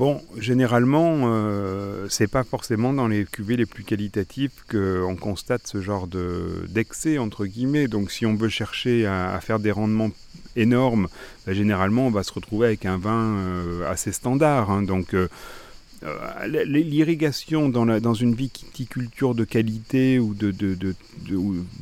Bon, 0.00 0.22
généralement, 0.38 1.24
euh, 1.24 2.06
c'est 2.10 2.26
pas 2.26 2.42
forcément 2.44 2.94
dans 2.94 3.06
les 3.06 3.26
cuvées 3.26 3.56
les 3.56 3.66
plus 3.66 3.84
qualitatives 3.84 4.52
qu'on 4.70 5.14
constate 5.14 5.66
ce 5.66 5.80
genre 5.80 6.06
d'excès, 6.06 7.16
entre 7.16 7.44
guillemets. 7.44 7.86
Donc, 7.86 8.10
si 8.10 8.24
on 8.24 8.34
veut 8.34 8.48
chercher 8.50 9.06
à, 9.06 9.38
faire 9.42 9.58
des 9.58 9.70
rendements 9.70 10.10
énormes, 10.56 11.08
bah, 11.46 11.52
généralement, 11.52 12.06
on 12.06 12.10
va 12.10 12.22
se 12.22 12.32
retrouver 12.32 12.66
avec 12.66 12.86
un 12.86 12.96
vin 12.96 13.36
euh, 13.36 13.90
assez 13.90 14.12
standard. 14.12 14.70
Hein. 14.70 14.82
donc, 14.82 15.14
euh, 15.14 15.28
euh, 16.02 16.64
l'irrigation 16.64 17.68
dans, 17.68 17.84
dans, 18.00 18.14
une 18.14 18.34
viticulture 18.34 19.34
de 19.34 19.44
qualité 19.44 20.18
ou 20.18 20.32
de, 20.34 20.54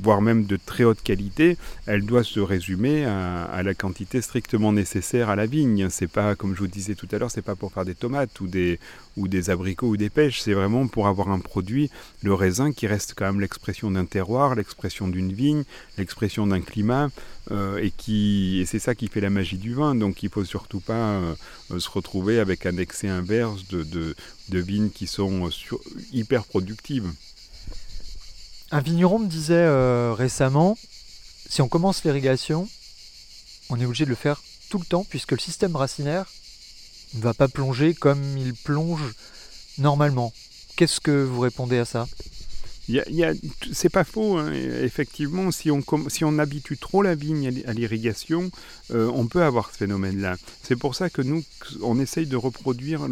voire 0.02 0.20
même 0.20 0.44
de 0.44 0.56
très 0.56 0.82
haute 0.82 1.02
qualité, 1.02 1.56
elle 1.86 2.04
doit 2.04 2.24
se 2.24 2.40
résumer 2.40 3.04
à, 3.04 3.62
la 3.62 3.74
quantité 3.74 4.20
strictement 4.20 4.72
nécessaire 4.72 5.28
à 5.28 5.36
la 5.36 5.46
vigne. 5.46 5.88
C'est 5.90 6.10
pas, 6.10 6.34
comme 6.34 6.54
je 6.54 6.60
vous 6.60 6.66
disais 6.66 6.96
tout 6.96 7.08
à 7.12 7.18
l'heure, 7.18 7.30
c'est 7.30 7.42
pas 7.42 7.54
pour 7.54 7.72
faire 7.72 7.84
des 7.84 7.94
tomates 7.94 8.40
ou 8.40 8.48
des, 8.48 8.80
ou 9.16 9.28
des 9.28 9.50
abricots 9.50 9.88
ou 9.88 9.96
des 9.96 10.10
pêches. 10.10 10.40
C'est 10.40 10.54
vraiment 10.54 10.88
pour 10.88 11.06
avoir 11.06 11.28
un 11.28 11.38
produit, 11.38 11.90
le 12.22 12.34
raisin, 12.34 12.72
qui 12.72 12.88
reste 12.88 13.14
quand 13.16 13.26
même 13.26 13.40
l'expression 13.40 13.90
d'un 13.90 14.04
terroir, 14.04 14.56
l'expression 14.56 15.06
d'une 15.06 15.32
vigne, 15.32 15.62
l'expression 15.96 16.46
d'un 16.46 16.60
climat. 16.60 17.08
Euh, 17.50 17.78
et, 17.78 17.90
qui, 17.90 18.58
et 18.60 18.66
c'est 18.66 18.78
ça 18.78 18.94
qui 18.94 19.08
fait 19.08 19.22
la 19.22 19.30
magie 19.30 19.56
du 19.56 19.72
vin. 19.74 19.94
Donc 19.94 20.22
il 20.22 20.28
faut 20.28 20.44
surtout 20.44 20.80
pas 20.80 20.92
euh, 20.92 21.34
se 21.78 21.90
retrouver 21.90 22.38
avec 22.38 22.66
un 22.66 22.76
excès 22.76 23.08
inverse 23.08 23.66
de, 23.68 23.82
de, 23.82 24.58
vignes 24.58 24.90
qui 24.90 25.06
sont 25.06 25.50
hyper 26.12 26.44
productives. 26.44 27.10
Un 28.70 28.80
vigneron 28.80 29.18
me 29.18 29.28
disait 29.28 29.54
euh, 29.54 30.14
récemment, 30.16 30.78
si 31.48 31.62
on 31.62 31.68
commence 31.68 32.04
l'irrigation, 32.04 32.68
on 33.70 33.80
est 33.80 33.84
obligé 33.84 34.04
de 34.04 34.10
le 34.10 34.16
faire 34.16 34.42
tout 34.70 34.78
le 34.78 34.84
temps 34.84 35.04
puisque 35.04 35.32
le 35.32 35.38
système 35.38 35.76
racinaire 35.76 36.26
ne 37.14 37.20
va 37.22 37.34
pas 37.34 37.48
plonger 37.48 37.94
comme 37.94 38.22
il 38.36 38.54
plonge 38.54 39.14
normalement. 39.78 40.32
Qu'est-ce 40.76 41.00
que 41.00 41.24
vous 41.24 41.40
répondez 41.40 41.78
à 41.78 41.84
ça? 41.84 42.06
C'est 43.72 43.90
pas 43.90 44.04
faux, 44.04 44.38
hein. 44.38 44.50
effectivement, 44.52 45.50
si 45.50 45.70
on, 45.70 45.82
si 46.08 46.24
on 46.24 46.38
habitue 46.38 46.78
trop 46.78 47.02
la 47.02 47.14
vigne 47.14 47.62
à 47.66 47.72
l'irrigation, 47.72 48.50
euh, 48.90 49.10
on 49.14 49.26
peut 49.26 49.42
avoir 49.42 49.70
ce 49.70 49.78
phénomène-là. 49.78 50.36
C'est 50.62 50.76
pour 50.76 50.94
ça 50.94 51.10
que 51.10 51.22
nous, 51.22 51.42
on 51.82 51.98
essaye 51.98 52.26
de 52.26 52.36
reproduire 52.36 53.08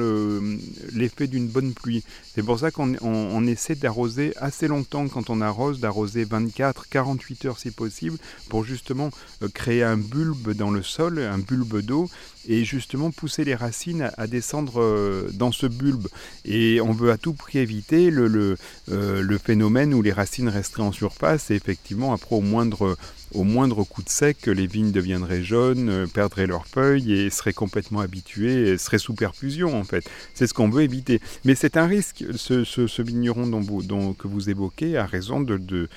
l'effet 0.93 1.27
d'une 1.27 1.49
bonne 1.49 1.73
pluie. 1.73 2.05
C'est 2.35 2.43
pour 2.43 2.59
ça 2.59 2.71
qu'on 2.71 3.47
essaie 3.47 3.75
d'arroser 3.75 4.33
assez 4.37 4.69
longtemps 4.69 5.09
quand 5.09 5.31
on 5.31 5.41
arrose, 5.41 5.81
d'arroser 5.81 6.25
24, 6.25 6.89
48 6.89 7.45
heures 7.47 7.59
si 7.59 7.71
possible, 7.71 8.19
pour 8.49 8.65
justement 8.65 9.11
euh, 9.43 9.49
créer 9.49 9.83
un 9.83 9.97
bulbe 9.97 10.53
dans 10.53 10.71
le 10.71 10.83
sol, 10.83 11.19
un 11.19 11.39
bulbe 11.39 11.81
d'eau, 11.81 12.09
et 12.49 12.65
justement 12.65 13.11
pousser 13.11 13.45
les 13.45 13.55
racines 13.55 14.11
à, 14.17 14.27
descendre 14.27 14.81
euh, 14.81 15.29
dans 15.33 15.53
ce 15.53 15.67
bulbe. 15.67 16.09
Et 16.45 16.81
on 16.81 16.93
veut 16.93 17.11
à 17.11 17.19
tout 17.19 17.33
prix 17.33 17.59
éviter 17.59 18.11
le, 18.11 18.29
le, 18.29 18.57
le 18.89 19.39
phénomène 19.39 19.95
où 19.95 20.03
les 20.03 20.13
racines 20.13 20.49
resteraient 20.49 20.83
en 20.83 20.93
surface 20.93 21.51
et 21.51 21.55
effectivement 21.55 22.13
après 22.13 22.37
au 22.37 22.41
moindre 22.41 22.97
au 23.37 23.45
moindre 23.45 23.85
coup 23.85 24.03
de 24.03 24.09
sec, 24.09 24.47
les 24.47 24.67
vignes 24.67 24.93
deviendraient 24.93 25.43
jaunes, 25.43 25.91
euh, 25.91 26.07
perdraient 26.07 26.47
leurs 26.47 26.67
feuilles 26.67 27.13
et 27.13 27.31
seraient 27.31 27.53
complètement 27.53 28.01
habituées, 28.01 28.79
seraient 28.79 28.99
sous 28.99 29.15
perfusion 29.15 29.79
en 29.79 29.85
fait. 29.85 30.09
C'est 30.35 30.47
ce 30.47 30.55
qu'on 30.55 30.71
veut 30.71 30.83
éviter. 30.83 31.21
Mais 31.45 31.55
c'est 31.55 31.77
un 31.77 31.87
risque. 31.87 32.25
Ce, 32.35 33.03
vigneron 33.03 33.47
dont 33.47 34.15
que 34.15 34.27
vous 34.27 34.49
évoquez 34.49 34.97
a 34.97 35.07
raison 35.07 35.41
de, 35.41 35.89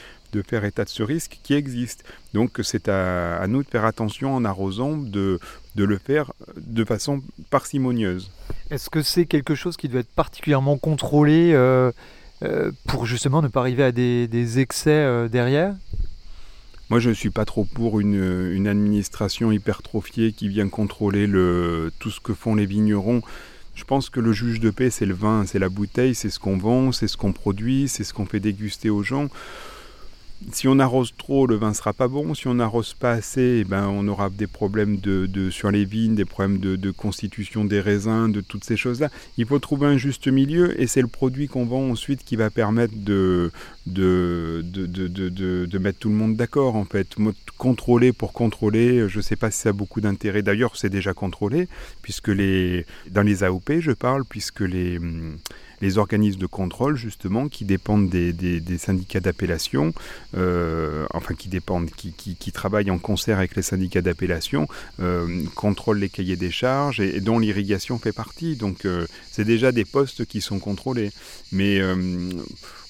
faire 0.48 0.66
état 0.66 0.84
de 0.84 0.90
ce 0.90 1.02
risque 1.02 1.40
qui 1.42 1.54
existe. 1.54 2.04
Donc 2.34 2.60
c'est 2.62 2.90
à, 2.90 3.46
nous 3.48 3.64
de 3.64 3.68
faire 3.68 3.86
attention 3.86 4.36
en 4.36 4.44
arrosant, 4.44 4.98
de, 4.98 5.40
le 5.76 5.98
faire 5.98 6.34
de 6.58 6.84
façon 6.84 7.22
parcimonieuse. 7.50 8.32
Est-ce 8.70 8.90
que 8.90 9.02
c'est 9.02 9.26
quelque 9.26 9.56
chose 9.56 9.78
qui 9.78 9.88
doit 9.88 10.02
être 10.02 10.14
particulièrement 10.14 10.78
contrôlé 10.78 11.54
euh, 11.54 11.92
euh, 12.44 12.72
pour 12.88 13.06
justement 13.06 13.42
ne 13.42 13.48
pas 13.48 13.62
arriver 13.62 13.84
à 13.84 13.92
des 13.92 14.60
excès 14.60 15.30
derrière? 15.30 15.76
Moi, 16.90 17.00
je 17.00 17.10
ne 17.10 17.14
suis 17.14 17.30
pas 17.30 17.46
trop 17.46 17.66
pour 17.66 18.00
une, 18.00 18.68
administration 18.68 19.52
hypertrophiée 19.52 20.32
qui 20.32 20.48
vient 20.48 20.70
contrôler 20.70 21.28
le, 21.28 21.92
tout 22.00 22.10
ce 22.10 22.20
que 22.20 22.34
font 22.34 22.56
les 22.56 22.66
vignerons. 22.66 23.22
Je 23.76 23.84
pense 23.84 24.10
que 24.10 24.20
le 24.20 24.34
juge 24.34 24.60
de 24.60 24.72
paix, 24.72 24.90
c'est 24.90 25.06
le 25.06 25.14
vin, 25.14 25.46
c'est 25.46 25.60
la 25.60 25.70
bouteille, 25.70 26.16
c'est 26.16 26.30
ce 26.30 26.40
qu'on 26.40 26.58
vend, 26.58 26.92
c'est 26.92 27.08
ce 27.08 27.16
qu'on 27.16 27.32
produit, 27.32 27.88
c'est 27.88 28.04
ce 28.04 28.14
qu'on 28.14 28.26
fait 28.26 28.40
déguster 28.40 28.90
aux 28.90 29.04
gens 29.04 29.30
si 30.52 30.68
on 30.68 30.80
arrose 30.80 31.14
trop, 31.18 31.48
le 31.48 31.56
vin 31.56 31.74
sera 31.74 31.94
pas 31.94 32.08
bon. 32.08 32.34
Si 32.34 32.48
on 32.48 32.56
n'arrose 32.56 32.94
pas 32.94 33.12
assez, 33.12 33.60
eh 33.62 33.64
ben, 33.64 33.88
on 33.88 34.08
aura 34.08 34.30
des 34.30 34.48
problèmes 34.48 34.98
de, 34.98 35.50
sur 35.50 35.70
les 35.70 35.86
vignes, 35.86 36.16
des 36.16 36.26
problèmes 36.26 36.60
de, 36.60 36.92
constitution 36.92 37.66
des 37.66 37.82
raisins, 37.82 38.32
de 38.32 38.42
toutes 38.42 38.64
ces 38.64 38.78
choses-là. 38.78 39.10
Il 39.38 39.46
faut 39.46 39.60
trouver 39.60 39.88
un 39.88 39.98
juste 39.98 40.28
milieu 40.28 40.80
et 40.82 40.88
c'est 40.88 41.02
le 41.02 41.08
produit 41.08 41.48
qu'on 41.48 41.66
vend 41.66 41.90
ensuite 41.90 42.24
qui 42.24 42.36
va 42.36 42.50
permettre 42.50 42.94
de, 42.96 43.52
de, 43.86 44.64
mettre 45.80 46.00
tout 46.00 46.10
le 46.10 46.16
monde 46.16 46.36
d'accord 46.36 46.76
en 46.76 46.86
fait. 46.86 47.16
Contrôler 47.58 48.14
pour 48.14 48.34
contrôler, 48.34 49.10
je 49.10 49.18
ne 49.18 49.22
sais 49.22 49.36
pas 49.36 49.52
si 49.52 49.60
ça 49.60 49.70
a 49.70 49.74
beaucoup 49.74 50.02
d'intérêt. 50.02 50.42
D'ailleurs, 50.42 50.78
c'est 50.78 50.90
déjà 50.90 51.14
contrôlé, 51.14 51.68
puisque 52.02 52.30
les, 52.30 52.86
dans 53.12 53.22
les 53.22 53.44
AOP, 53.44 53.80
je 53.80 53.92
parle, 53.92 54.24
puisque 54.26 54.62
les 54.62 55.00
les 55.82 55.98
organismes 55.98 56.40
de 56.40 56.46
contrôle, 56.46 56.96
justement, 56.96 57.48
qui 57.48 57.66
dépendent 57.66 58.10
des, 58.10 58.78
syndicats 58.78 59.20
d'appellation, 59.20 59.94
euh, 60.38 61.06
enfin 61.14 61.34
qui 61.34 61.50
dépendent, 61.50 61.90
qui, 61.92 62.52
travaillent 62.52 62.92
en 62.92 62.98
concert 62.98 63.38
avec 63.38 63.56
les 63.56 63.62
syndicats 63.62 64.02
d'appellation, 64.02 64.68
euh, 65.02 65.44
contrôlent 65.56 66.00
les 66.00 66.10
cahiers 66.10 66.36
des 66.36 66.52
charges 66.52 67.00
et, 67.00 67.22
dont 67.22 67.40
l'irrigation 67.40 68.00
fait 68.00 68.12
partie. 68.12 68.56
Donc 68.56 68.86
euh, 68.86 69.06
c'est 69.32 69.46
déjà 69.46 69.72
des 69.72 69.86
postes 69.86 70.26
qui 70.26 70.42
sont 70.42 70.60
contrôlés. 70.60 71.12
Mais 71.52 71.80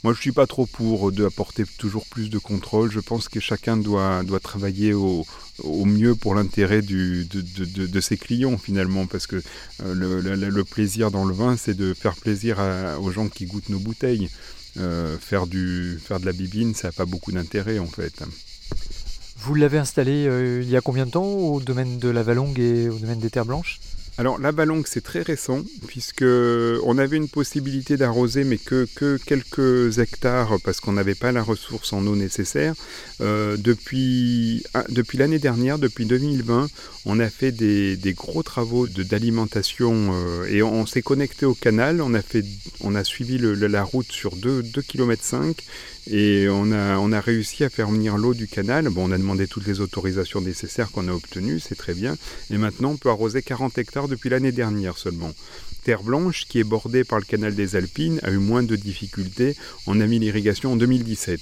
moi, 0.03 0.13
je 0.13 0.21
suis 0.21 0.31
pas 0.31 0.47
trop 0.47 0.65
pour 0.65 1.11
d'apporter 1.11 1.65
toujours 1.77 2.05
plus 2.05 2.29
de 2.29 2.37
contrôle. 2.37 2.91
Je 2.91 2.99
pense 2.99 3.27
que 3.27 3.39
chacun 3.39 3.75
doit, 3.75 4.23
doit 4.23 4.39
travailler 4.39 4.93
au, 4.93 5.25
au 5.63 5.85
mieux 5.85 6.15
pour 6.15 6.35
l'intérêt 6.35 6.81
de, 6.81 7.23
de, 7.23 7.85
de, 7.85 7.99
ses 7.99 8.17
clients 8.17 8.57
finalement, 8.57 9.07
parce 9.07 9.27
que 9.27 9.41
euh, 9.83 9.93
le, 9.93 10.35
le, 10.35 10.63
plaisir 10.63 11.11
dans 11.11 11.25
le 11.25 11.33
vin, 11.33 11.57
c'est 11.57 11.75
de 11.75 11.93
faire 11.93 12.15
plaisir 12.15 12.59
aux 13.01 13.11
gens 13.11 13.27
qui 13.27 13.45
goûtent 13.45 13.69
nos 13.69 13.79
bouteilles. 13.79 14.29
Euh, 14.77 15.17
faire, 15.17 15.47
du, 15.47 15.99
faire 16.01 16.19
de 16.19 16.25
la 16.25 16.31
bibine, 16.31 16.75
ça 16.75 16.89
n'a 16.89 16.91
pas 16.91 17.05
beaucoup 17.05 17.31
d'intérêt 17.31 17.79
en 17.79 17.87
fait. 17.87 18.23
Vous 19.37 19.55
l'avez 19.55 19.77
installé 19.77 20.27
euh, 20.27 20.61
il 20.61 20.69
y 20.69 20.77
a 20.77 20.81
combien 20.81 21.05
de 21.05 21.11
temps 21.11 21.25
au 21.25 21.59
domaine 21.59 21.97
de 21.97 22.09
la 22.09 22.23
Valongue 22.23 22.59
et 22.59 22.87
au 22.87 22.97
domaine 22.97 23.19
des 23.19 23.29
Terres 23.29 23.45
Blanches? 23.45 23.79
Alors 24.19 24.37
la 24.37 24.51
Valongue 24.51 24.85
c'est 24.85 24.99
très 24.99 25.21
récent 25.21 25.63
puisque 25.87 26.25
on 26.25 26.97
avait 26.97 27.15
une 27.15 27.29
possibilité 27.29 27.95
d'arroser 27.95 28.43
mais 28.43 28.57
que, 28.57 28.85
que, 28.93 29.17
quelques 29.25 29.97
hectares 29.97 30.57
parce 30.61 30.81
qu'on 30.81 30.91
n'avait 30.91 31.15
pas 31.15 31.31
la 31.31 31.41
ressource 31.41 31.93
en 31.93 32.05
eau 32.05 32.17
nécessaire. 32.17 32.75
Euh, 33.21 33.55
depuis 33.55 34.61
ah, 34.73 34.83
depuis 34.89 35.17
l'année 35.17 35.39
dernière, 35.39 35.79
depuis 35.79 36.05
2020, 36.05 36.67
on 37.05 37.19
a 37.21 37.29
fait 37.29 37.53
des, 37.53 37.97
gros 38.13 38.43
travaux 38.43 38.87
d'alimentation 38.87 40.11
euh, 40.11 40.47
et 40.49 40.61
on, 40.63 40.85
s'est 40.85 41.01
connecté 41.01 41.45
au 41.45 41.53
canal. 41.53 42.01
On 42.01 42.95
a 42.95 43.03
suivi 43.05 43.37
la 43.39 43.83
route 43.83 44.11
sur 44.11 44.35
2,5 44.35 44.83
km 44.83 45.23
et 46.07 46.47
on 46.49 46.71
a, 46.71 46.97
on 46.97 47.11
a 47.11 47.19
réussi 47.19 47.63
à 47.63 47.69
faire 47.69 47.89
venir 47.89 48.17
l'eau 48.17 48.33
du 48.33 48.47
canal. 48.47 48.89
Bon, 48.89 49.09
on 49.09 49.11
a 49.11 49.17
demandé 49.17 49.47
toutes 49.47 49.67
les 49.67 49.79
autorisations 49.79 50.41
nécessaires 50.41 50.91
qu'on 50.91 51.07
a 51.07 51.11
obtenues, 51.11 51.59
c'est 51.59 51.75
très 51.75 51.93
bien. 51.93 52.15
Et 52.49 52.57
maintenant, 52.57 52.91
on 52.91 52.97
peut 52.97 53.09
arroser 53.09 53.41
40 53.41 53.77
hectares 53.77 54.07
depuis 54.07 54.29
l'année 54.29 54.51
dernière 54.51 54.97
seulement. 54.97 55.31
Terre 55.83 56.03
Blanche, 56.03 56.45
qui 56.47 56.59
est 56.59 56.63
bordée 56.63 57.03
par 57.03 57.19
le 57.19 57.25
canal 57.25 57.55
des 57.55 57.75
Alpines, 57.75 58.19
a 58.23 58.31
eu 58.31 58.37
moins 58.37 58.63
de 58.63 58.75
difficultés. 58.75 59.55
On 59.87 59.99
a 60.01 60.05
mis 60.05 60.19
l'irrigation 60.19 60.73
en 60.73 60.75
2017. 60.75 61.39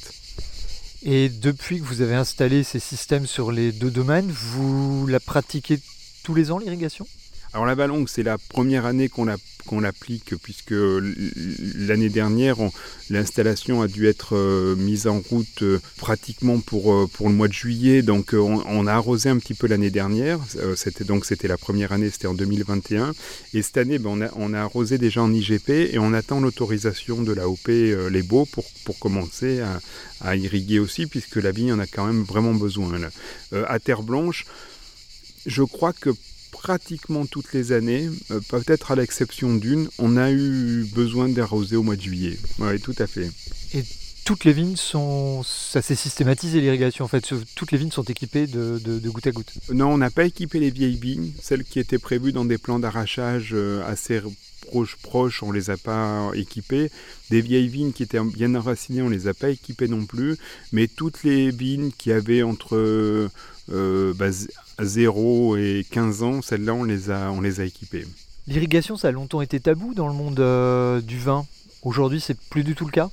Et 1.03 1.29
depuis 1.29 1.79
que 1.79 1.85
vous 1.85 2.01
avez 2.01 2.15
installé 2.15 2.63
ces 2.63 2.79
systèmes 2.79 3.27
sur 3.27 3.51
les 3.51 3.71
deux 3.71 3.91
domaines, 3.91 4.29
vous 4.29 5.07
la 5.07 5.19
pratiquez 5.19 5.79
tous 6.23 6.33
les 6.35 6.51
ans, 6.51 6.59
l'irrigation? 6.59 7.07
Alors 7.53 7.65
la 7.65 7.75
Valongue, 7.75 8.09
c'est 8.09 8.23
la 8.23 8.37
première 8.37 8.85
année 8.85 9.07
qu'on 9.07 9.27
l'applique, 9.79 10.35
puisque 10.41 10.73
l'année 11.75 12.09
dernière, 12.09 12.57
l'installation 13.09 13.81
a 13.81 13.87
dû 13.87 14.07
être 14.07 14.35
euh, 14.35 14.75
mise 14.75 15.07
en 15.07 15.19
route 15.19 15.61
euh, 15.61 15.79
pratiquement 15.97 16.59
pour, 16.59 16.93
euh, 16.93 17.07
pour 17.11 17.29
le 17.29 17.35
mois 17.35 17.47
de 17.47 17.53
juillet. 17.53 18.01
Donc 18.01 18.33
on, 18.33 18.87
a 18.87 18.93
arrosé 18.93 19.29
un 19.29 19.37
petit 19.37 19.53
peu 19.53 19.67
l'année 19.67 19.89
dernière. 19.89 20.39
c'était 20.75 21.03
donc 21.03 21.25
c'était 21.25 21.47
la 21.47 21.57
première 21.57 21.91
année, 21.91 22.09
c'était 22.09 22.27
en 22.27 22.33
2021. 22.33 23.13
Et 23.53 23.61
cette 23.61 23.77
année, 23.77 23.99
ben, 23.99 24.09
on, 24.11 24.21
a, 24.21 24.29
on, 24.35 24.53
a, 24.53 24.59
arrosé 24.59 24.97
déjà 24.97 25.21
en 25.21 25.31
IGP 25.31 25.69
et 25.69 25.99
on 25.99 26.13
attend 26.13 26.39
l'autorisation 26.39 27.21
de 27.21 27.33
la 27.33 27.47
OP 27.47 27.67
Les 27.67 28.23
Beaux 28.23 28.45
pour, 28.45 28.65
pour 28.85 28.99
commencer 28.99 29.61
à, 29.61 29.79
à, 30.21 30.35
irriguer 30.35 30.79
aussi, 30.79 31.05
puisque 31.05 31.37
la 31.37 31.51
vigne 31.51 31.73
en 31.73 31.79
a 31.79 31.87
quand 31.87 32.05
même 32.05 32.23
vraiment 32.23 32.53
besoin. 32.53 32.99
à 33.51 33.79
Terre 33.79 34.03
Blanche, 34.03 34.45
je 35.45 35.63
crois 35.63 35.93
que 35.93 36.11
pratiquement 36.57 37.25
toutes 37.25 37.53
les 37.53 37.71
années, 37.71 38.09
euh, 38.31 38.39
peut-être 38.49 38.91
à 38.91 38.95
l'exception 38.95 39.55
d'une, 39.55 39.89
on 39.99 40.17
a 40.17 40.31
eu 40.31 40.85
besoin 40.93 41.29
d'arroser 41.29 41.75
au 41.75 41.83
mois 41.83 41.95
de 41.95 42.01
juillet. 42.01 42.37
Oui, 42.59 42.79
tout 42.79 42.95
à 42.97 43.05
fait. 43.05 43.29
Et 43.73 43.83
toutes 44.25 44.43
les 44.43 44.53
vignes 44.53 44.75
sont. 44.75 45.43
Ça 45.43 45.81
s'est 45.81 45.95
systématisé 45.95 46.59
l'irrigation 46.59 47.05
en 47.05 47.07
fait. 47.07 47.33
Toutes 47.55 47.71
les 47.71 47.77
vignes 47.77 47.91
sont 47.91 48.03
équipées 48.03 48.47
de, 48.47 48.99
goutte 49.05 49.27
à 49.27 49.31
goutte. 49.31 49.53
Non, 49.71 49.93
on 49.93 49.97
n'a 49.97 50.09
pas 50.09 50.25
équipé 50.25 50.59
les 50.59 50.71
vieilles 50.71 50.97
vignes, 50.97 51.31
celles 51.41 51.63
qui 51.63 51.79
étaient 51.79 51.99
prévues 51.99 52.33
dans 52.33 52.43
des 52.43 52.57
plans 52.57 52.79
d'arrachage 52.79 53.51
euh, 53.53 53.87
assez 53.87 54.21
proches, 54.67 54.97
proches, 54.97 55.43
on 55.43 55.51
les 55.51 55.69
a 55.69 55.77
pas 55.77 56.31
équipées. 56.33 56.91
Des 57.29 57.41
vieilles 57.41 57.69
vignes 57.69 57.93
qui 57.93 58.03
étaient 58.03 58.19
bien 58.19 58.53
enracinées, 58.55 59.01
on 59.01 59.09
les 59.09 59.27
a 59.27 59.33
pas 59.33 59.49
équipées 59.49 59.87
non 59.87 60.05
plus. 60.05 60.37
Mais 60.73 60.87
toutes 60.87 61.23
les 61.23 61.51
vignes 61.51 61.91
qui 61.97 62.11
avaient 62.11 62.43
entre 62.43 62.75
euh, 62.75 64.13
bah, 64.13 64.31
0 64.79 65.57
et 65.57 65.85
15 65.89 66.23
ans, 66.23 66.41
celles-là, 66.41 66.73
on, 66.73 66.83
les 66.83 67.09
a, 67.09 67.31
on 67.31 67.41
les 67.41 67.59
a 67.59 67.65
équipées. 67.65 68.05
L'irrigation, 68.47 68.95
ça 68.95 69.09
a 69.09 69.11
longtemps 69.11 69.41
été 69.41 69.59
tabou 69.59 69.93
dans 69.93 70.07
le 70.07 70.13
monde 70.13 70.39
euh, 70.39 71.01
du 71.01 71.17
vin. 71.17 71.45
Aujourd'hui, 71.83 72.21
c'est 72.21 72.39
plus 72.49 72.63
du 72.63 72.75
tout 72.75 72.85
le 72.85 72.91
cas? 72.91 73.09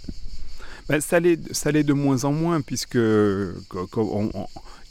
Ben, 0.89 1.01
ça 1.01 1.21
l'est 1.21 1.83
de 1.83 1.93
moins 1.93 2.25
en 2.25 2.33
moins, 2.33 2.61
puisque 2.61 2.99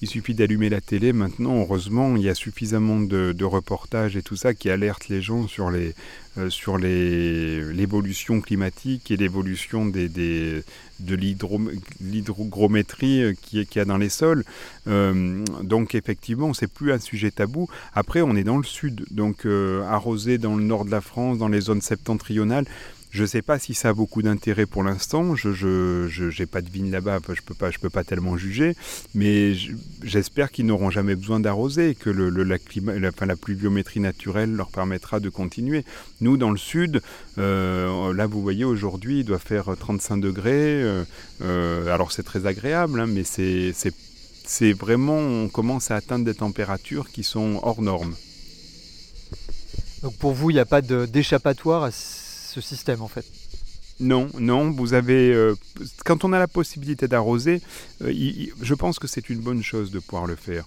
il 0.03 0.08
suffit 0.10 0.34
d'allumer 0.34 0.67
la 0.67 0.82
télé 0.82 1.13
maintenant. 1.13 1.62
Heureusement, 1.62 2.17
il 2.17 2.23
y 2.23 2.29
a 2.29 2.36
suffisamment 2.36 2.99
de, 2.99 3.43
reportages 3.45 4.17
et 4.17 4.21
tout 4.21 4.36
ça 4.36 4.53
qui 4.53 4.69
alertent 4.69 5.08
les 5.08 5.21
gens 5.21 5.47
sur 5.47 5.71
les 5.71 5.95
euh, 6.38 6.49
sur 6.49 6.79
l'évolution 6.79 8.41
climatique 8.41 9.12
et 9.12 9.17
l'évolution 9.17 9.86
de 9.86 10.63
l'hydrogrométrie 12.01 13.21
euh, 13.21 13.34
qu'il 13.39 13.67
y 13.75 13.79
a 13.79 13.86
dans 13.86 13.97
les 13.97 14.10
sols. 14.10 14.43
Euh, 14.88 15.45
donc 15.62 15.95
effectivement, 15.95 16.53
c'est 16.53 16.67
plus 16.67 16.91
un 16.91 16.99
sujet 16.99 17.32
tabou. 17.32 17.69
Après, 17.93 18.21
on 18.21 18.36
est 18.36 18.43
dans 18.43 18.58
le 18.58 18.63
sud, 18.63 19.06
donc 19.12 19.45
arrosé 19.88 20.38
dans 20.38 20.56
le 20.56 20.63
nord 20.63 20.86
de 20.86 20.91
la 20.91 21.01
France, 21.01 21.38
dans 21.38 21.49
les 21.49 21.62
zones 21.62 21.82
septentrionales 21.82 22.65
Je 23.13 23.21
ne 23.21 23.28
sais 23.28 23.43
pas 23.43 23.60
si 23.60 23.76
ça 23.76 23.89
a 23.89 23.93
beaucoup 23.93 24.23
d'intérêt 24.23 24.65
pour 24.65 24.82
l'instant. 24.82 25.36
Je 25.36 26.39
n'ai 26.39 26.45
pas 26.47 26.62
de 26.62 26.69
vigne 26.69 26.89
là-bas, 26.89 27.19
je 27.30 27.34
je 27.36 27.80
peux 27.80 27.89
pas 27.91 28.04
tellement 28.04 28.38
juger. 28.38 28.76
Mais 29.13 29.54
j'espère 30.02 30.52
qu'ils 30.52 30.65
n'auront 30.65 30.89
jamais 30.89 31.15
besoin 31.15 31.39
d'arroser, 31.39 31.93
que 31.93 32.10
le, 32.10 32.30
la, 32.41 33.36
pluviométrie 33.36 33.99
naturelle 33.99 34.56
leur 34.56 34.71
permettra 34.71 35.19
de 35.19 35.30
continuer. 35.30 35.86
Nous, 36.21 36.38
dans 36.38 36.49
le 36.49 36.58
sud, 36.58 37.04
euh, 37.38 38.15
là, 38.15 38.26
vous 38.26 38.41
voyez, 38.41 38.65
aujourd'hui, 38.65 39.19
il 39.19 39.26
doit 39.26 39.38
faire 39.38 39.65
35 39.80 40.17
degrés. 40.17 40.82
Euh, 40.82 41.04
euh, 41.43 41.93
alors, 41.93 42.12
c'est 42.12 42.23
très 42.23 42.47
agréable, 42.47 42.99
hein, 42.99 43.06
mais 43.08 43.23
c'est 43.23 44.73
vraiment, 44.73 45.19
on 45.19 45.49
commence 45.49 45.91
à 45.91 45.97
atteindre 45.97 46.26
des 46.26 46.34
températures 46.34 47.12
qui 47.12 47.23
sont 47.23 47.60
hors 47.62 47.84
normes. 47.84 48.15
Donc 50.02 50.15
pour 50.17 50.34
vous, 50.34 50.49
il 50.49 50.56
n'y 50.56 50.60
a 50.60 50.65
pas 50.65 50.82
d'échappatoire 50.82 51.84
à 51.84 51.91
ce 52.53 52.61
système 52.61 53.01
en 53.01 53.07
fait 53.07 53.25
non, 53.99 54.27
non, 54.39 54.71
vous 54.71 54.93
avez. 54.93 55.34
Euh, 55.34 55.56
quand 56.03 56.25
on 56.25 56.34
a 56.34 56.39
la 56.39 56.47
possibilité 56.47 57.08
d'arroser, 57.08 57.62
euh, 58.01 58.12
je 58.62 58.73
pense 58.73 58.97
que 58.97 59.08
c'est 59.08 59.29
une 59.29 59.39
bonne 59.39 59.62
chose 59.62 59.91
de 59.91 59.99
pouvoir 59.99 60.25
le 60.25 60.36
faire. 60.36 60.65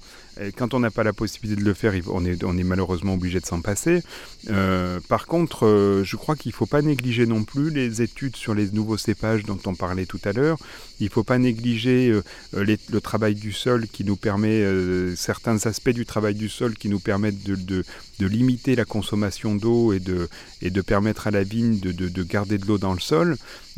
Quand 0.59 0.75
on 0.75 0.81
n'a 0.81 0.91
pas 0.91 1.03
la 1.03 1.15
possibilité 1.15 1.59
de 1.59 1.67
le 1.67 1.73
faire, 1.73 1.95
on 2.11 2.27
est, 2.27 2.63
malheureusement 2.63 3.15
obligé 3.15 3.41
de 3.41 3.47
s'en 3.47 3.63
passer. 3.63 4.03
Euh, 4.51 5.01
par 5.09 5.27
contre, 5.27 6.03
je 6.05 6.17
crois 6.17 6.37
qu'il 6.37 6.51
ne 6.51 6.55
faut 6.55 6.67
pas 6.67 6.83
négliger 6.83 7.25
non 7.25 7.43
plus 7.43 7.71
les 7.71 8.03
études 8.03 8.37
sur 8.37 8.53
les 8.53 8.71
nouveaux 8.71 8.99
cépages 8.99 9.45
dont 9.45 9.59
on 9.65 9.75
parlait 9.75 10.05
tout 10.05 10.21
à 10.27 10.35
l'heure. 10.35 10.59
Il 11.01 11.07
ne 11.07 11.11
faut 11.11 11.25
pas 11.25 11.39
négliger 11.39 12.21
le 12.53 13.01
travail 13.01 13.35
du 13.35 13.51
sol 13.51 13.87
qui 13.89 14.05
nous 14.05 14.17
permet, 14.17 14.63
certains 15.17 15.57
aspects 15.67 15.89
du 15.89 16.05
travail 16.05 16.35
du 16.35 16.51
sol 16.51 16.77
qui 16.77 16.91
nous 16.91 17.01
permettent 17.01 17.43
de, 17.43 17.85
limiter 18.21 18.77
la 18.77 18.85
consommation 18.85 19.55
d'eau 19.55 19.95
et 19.95 20.01
de, 20.01 20.29
et 20.61 20.69
de 20.69 20.81
permettre 20.83 21.29
à 21.29 21.31
la 21.31 21.45
vigne 21.45 21.81
de 21.81 22.23
garder 22.25 22.59
de 22.59 22.67
l'eau 22.67 22.77
dans 22.77 22.93
le 22.93 23.01
sol. 23.01 23.16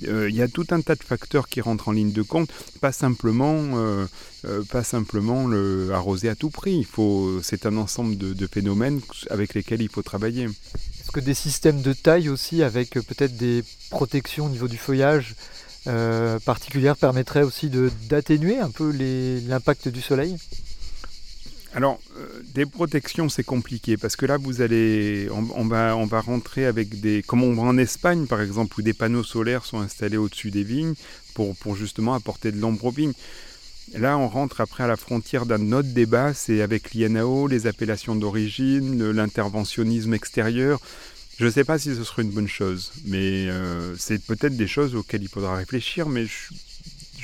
Euh, 0.07 0.29
il 0.31 0.37
y 0.37 0.43
a 0.43 0.49
tout 0.49 0.67
un 0.71 0.81
tas 0.81 0.95
de 0.95 1.03
facteurs 1.03 1.49
qui 1.49 1.61
rentrent 1.61 1.89
en 1.89 1.93
ligne 1.93 2.13
de 2.13 2.23
compte, 2.23 2.51
pas 2.81 2.93
simplement, 2.93 3.57
euh, 3.75 4.07
euh, 4.47 4.63
pas 4.71 4.85
simplement 4.85 5.47
le 5.47 5.91
arroser 5.93 6.29
à 6.29 6.35
tout 6.35 6.51
prix. 6.51 6.87
c'est 7.43 7.67
un 7.67 7.77
ensemble 7.77 8.17
de, 8.17 8.47
phénomènes 8.47 9.01
avec 9.31 9.55
lesquels 9.55 9.83
il 9.83 9.89
faut 9.89 10.03
travailler. 10.03 10.45
Est-ce 10.45 11.13
que 11.13 11.21
des 11.21 11.35
systèmes 11.35 11.83
de 11.83 11.93
taille 11.93 12.29
aussi, 12.29 12.63
avec 12.63 12.91
peut-être 12.91 13.37
des 13.37 13.65
protections 13.91 14.47
au 14.47 14.51
niveau 14.51 14.69
du 14.69 14.79
feuillage 14.79 15.35
particulières, 16.45 16.97
permettraient 16.97 17.43
aussi 17.43 17.71
d'atténuer 18.09 18.59
un 18.59 18.71
peu 18.71 18.93
l'impact 19.49 19.89
du 19.89 20.03
soleil? 20.03 20.37
Alors, 21.79 22.01
euh, 22.17 22.43
des 22.55 22.67
protections, 22.67 23.29
c'est 23.29 23.45
compliqué 23.45 23.97
parce 23.97 24.17
que 24.17 24.27
là, 24.27 24.37
vous 24.37 24.63
allez, 24.63 25.29
on, 25.31 25.65
va, 25.65 25.97
on 25.97 26.07
va 26.07 26.21
rentrer 26.21 26.67
avec 26.67 26.99
des, 27.01 27.23
comme 27.23 27.45
on 27.45 27.55
va 27.55 27.63
en 27.63 27.79
Espagne 27.79 28.27
par 28.27 28.41
exemple, 28.41 28.81
où 28.81 28.83
des 28.83 28.95
panneaux 28.95 29.23
solaires 29.23 29.65
sont 29.65 29.79
installés 29.79 30.17
au-dessus 30.17 30.51
des 30.51 30.65
vignes 30.65 30.95
pour, 31.35 31.55
pour 31.55 31.77
justement 31.77 32.15
apporter 32.15 32.51
de 32.51 32.61
l'ombre 32.61 32.87
aux 32.87 32.91
vignes. 32.91 33.13
Là, 33.95 34.19
on 34.19 34.27
rentre 34.27 34.61
après 34.61 34.83
à 34.83 34.89
la 34.89 34.97
frontière 34.97 35.47
d'un 35.47 35.71
autre 35.71 35.91
débat, 35.91 36.35
c'est 36.35 36.63
avec 36.63 36.95
l'INAO, 36.95 37.47
les 37.47 37.69
appellations 37.69 38.17
d'origine, 38.17 39.13
l'interventionnisme 39.13 40.15
extérieur. 40.15 40.81
Je 41.39 41.45
ne 41.45 41.51
sais 41.53 41.63
pas 41.63 41.79
si 41.79 41.95
ce 41.95 42.03
serait 42.03 42.23
une 42.23 42.33
bonne 42.33 42.49
chose, 42.49 42.91
mais 43.05 43.49
euh, 43.49 43.95
c'est 43.97 44.21
peut-être 44.21 44.57
des 44.57 44.67
choses 44.67 44.97
auxquelles 44.97 45.23
il 45.23 45.29
faudra 45.29 45.55
réfléchir, 45.55 46.09
mais 46.09 46.27
je 46.27 46.49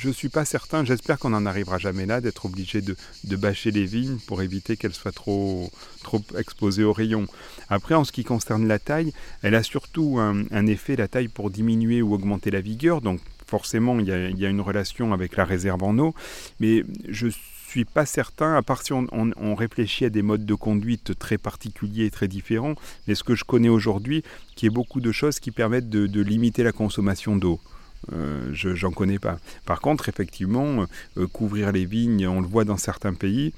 je 0.05 0.09
ne 0.09 0.13
suis 0.13 0.29
pas 0.29 0.45
certain, 0.45 0.85
j'espère 0.85 1.17
qu'on 1.17 1.31
n'en 1.31 1.47
arrivera 1.47 1.79
jamais 1.79 2.05
là, 2.05 2.21
d'être 2.21 2.45
obligé 2.45 2.79
de, 2.79 2.95
bâcher 3.35 3.71
les 3.71 3.85
vignes 3.85 4.19
pour 4.27 4.43
éviter 4.43 4.77
qu'elles 4.77 4.93
soient 4.93 5.11
trop, 5.11 5.71
trop 6.03 6.21
exposées 6.37 6.83
aux 6.83 6.93
rayons. 6.93 7.25
Après, 7.69 7.95
en 7.95 8.03
ce 8.03 8.11
qui 8.11 8.23
concerne 8.23 8.67
la 8.67 8.77
taille, 8.77 9.13
elle 9.41 9.55
a 9.55 9.63
surtout 9.63 10.19
un, 10.19 10.67
effet, 10.67 10.95
la 10.95 11.07
taille, 11.07 11.27
pour 11.27 11.49
diminuer 11.49 12.03
ou 12.03 12.13
augmenter 12.13 12.51
la 12.51 12.61
vigueur. 12.61 13.01
Donc 13.01 13.19
forcément, 13.47 13.97
il 13.99 14.05
y, 14.05 14.11
a, 14.11 14.49
une 14.49 14.61
relation 14.61 15.11
avec 15.11 15.37
la 15.37 15.43
réserve 15.43 15.81
en 15.81 15.97
eau. 15.97 16.13
Mais 16.59 16.83
je 17.09 17.29
suis 17.67 17.85
pas 17.85 18.05
certain, 18.05 18.53
à 18.53 18.61
part 18.61 18.83
si 18.83 18.93
on, 18.93 19.55
réfléchit 19.55 20.05
à 20.05 20.11
des 20.11 20.21
modes 20.21 20.45
de 20.45 20.53
conduite 20.53 21.17
très 21.17 21.39
particuliers 21.39 22.05
et 22.05 22.11
très 22.11 22.27
différents, 22.27 22.75
mais 23.07 23.15
ce 23.15 23.23
que 23.23 23.33
je 23.33 23.43
connais 23.43 23.69
aujourd'hui, 23.69 24.21
qui 24.55 24.67
est 24.67 24.69
beaucoup 24.69 25.01
de 25.01 25.11
choses 25.11 25.39
qui 25.39 25.49
permettent 25.49 25.89
de 25.89 26.21
limiter 26.21 26.61
la 26.61 26.73
consommation 26.73 27.35
d'eau. 27.35 27.59
Euh, 28.13 28.49
je 28.53 28.75
j'en 28.75 28.91
connais 28.91 29.19
pas. 29.19 29.37
Par 29.65 29.81
contre, 29.81 30.09
effectivement, 30.09 30.81
euh, 30.81 30.85
euh, 31.17 31.27
couvrir 31.27 31.71
les 31.71 31.85
vignes, 31.85 32.27
on 32.27 32.41
le 32.41 32.47
voit 32.47 32.65
dans 32.65 32.77
certains 32.77 33.13
pays. 33.13 33.53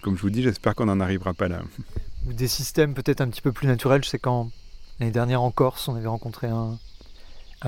Comme 0.00 0.16
je 0.16 0.22
vous 0.22 0.30
dis, 0.30 0.42
j'espère 0.42 0.74
qu'on 0.74 0.86
n'en 0.86 1.00
arrivera 1.00 1.34
pas 1.34 1.48
là. 1.48 1.62
Ou 2.26 2.32
des 2.32 2.48
systèmes 2.48 2.94
peut-être 2.94 3.20
un 3.20 3.28
petit 3.28 3.42
peu 3.42 3.52
plus 3.52 3.66
naturels. 3.66 4.02
Je 4.04 4.08
sais 4.08 4.18
quand 4.18 4.50
l'année 4.98 5.12
dernière 5.12 5.42
en 5.42 5.50
Corse, 5.50 5.88
on 5.88 5.94
avait 5.94 6.08
rencontré 6.08 6.48
un, 6.48 6.78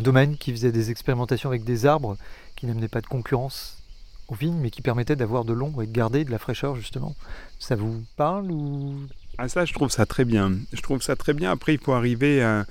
domaine 0.03 0.37
qui 0.37 0.51
faisait 0.51 0.73
des 0.73 0.91
expérimentations 0.91 1.49
avec 1.49 1.63
des 1.63 1.87
arbres 1.87 2.17
qui 2.57 2.67
n'amenaient 2.67 2.89
pas 2.89 3.01
de 3.01 3.07
concurrence 3.07 3.79
aux 4.27 4.35
vignes, 4.35 4.59
mais 4.59 4.71
qui 4.71 4.83
permettaient 4.83 5.15
d'avoir 5.15 5.45
de 5.45 5.53
l'ombre 5.53 5.83
et 5.83 5.87
de 5.87 5.93
garder 5.93 6.25
de 6.25 6.31
la 6.33 6.39
fraîcheur 6.39 6.75
justement. 6.75 7.15
Ça 7.61 7.77
vous 7.77 8.03
parle 8.17 8.51
ou 8.51 8.97
ah 9.39 9.49
ça, 9.49 9.65
je 9.65 9.73
trouve 9.73 9.91
ça 9.91 10.07
très 10.07 10.25
bien. 10.25 10.53
Je 10.73 10.81
trouve 10.81 11.03
ça 11.03 11.17
très 11.17 11.33
bien. 11.33 11.51
Après, 11.51 11.75
il 11.75 11.81
faut 11.81 11.93
arriver 11.93 12.43
à, 12.43 12.67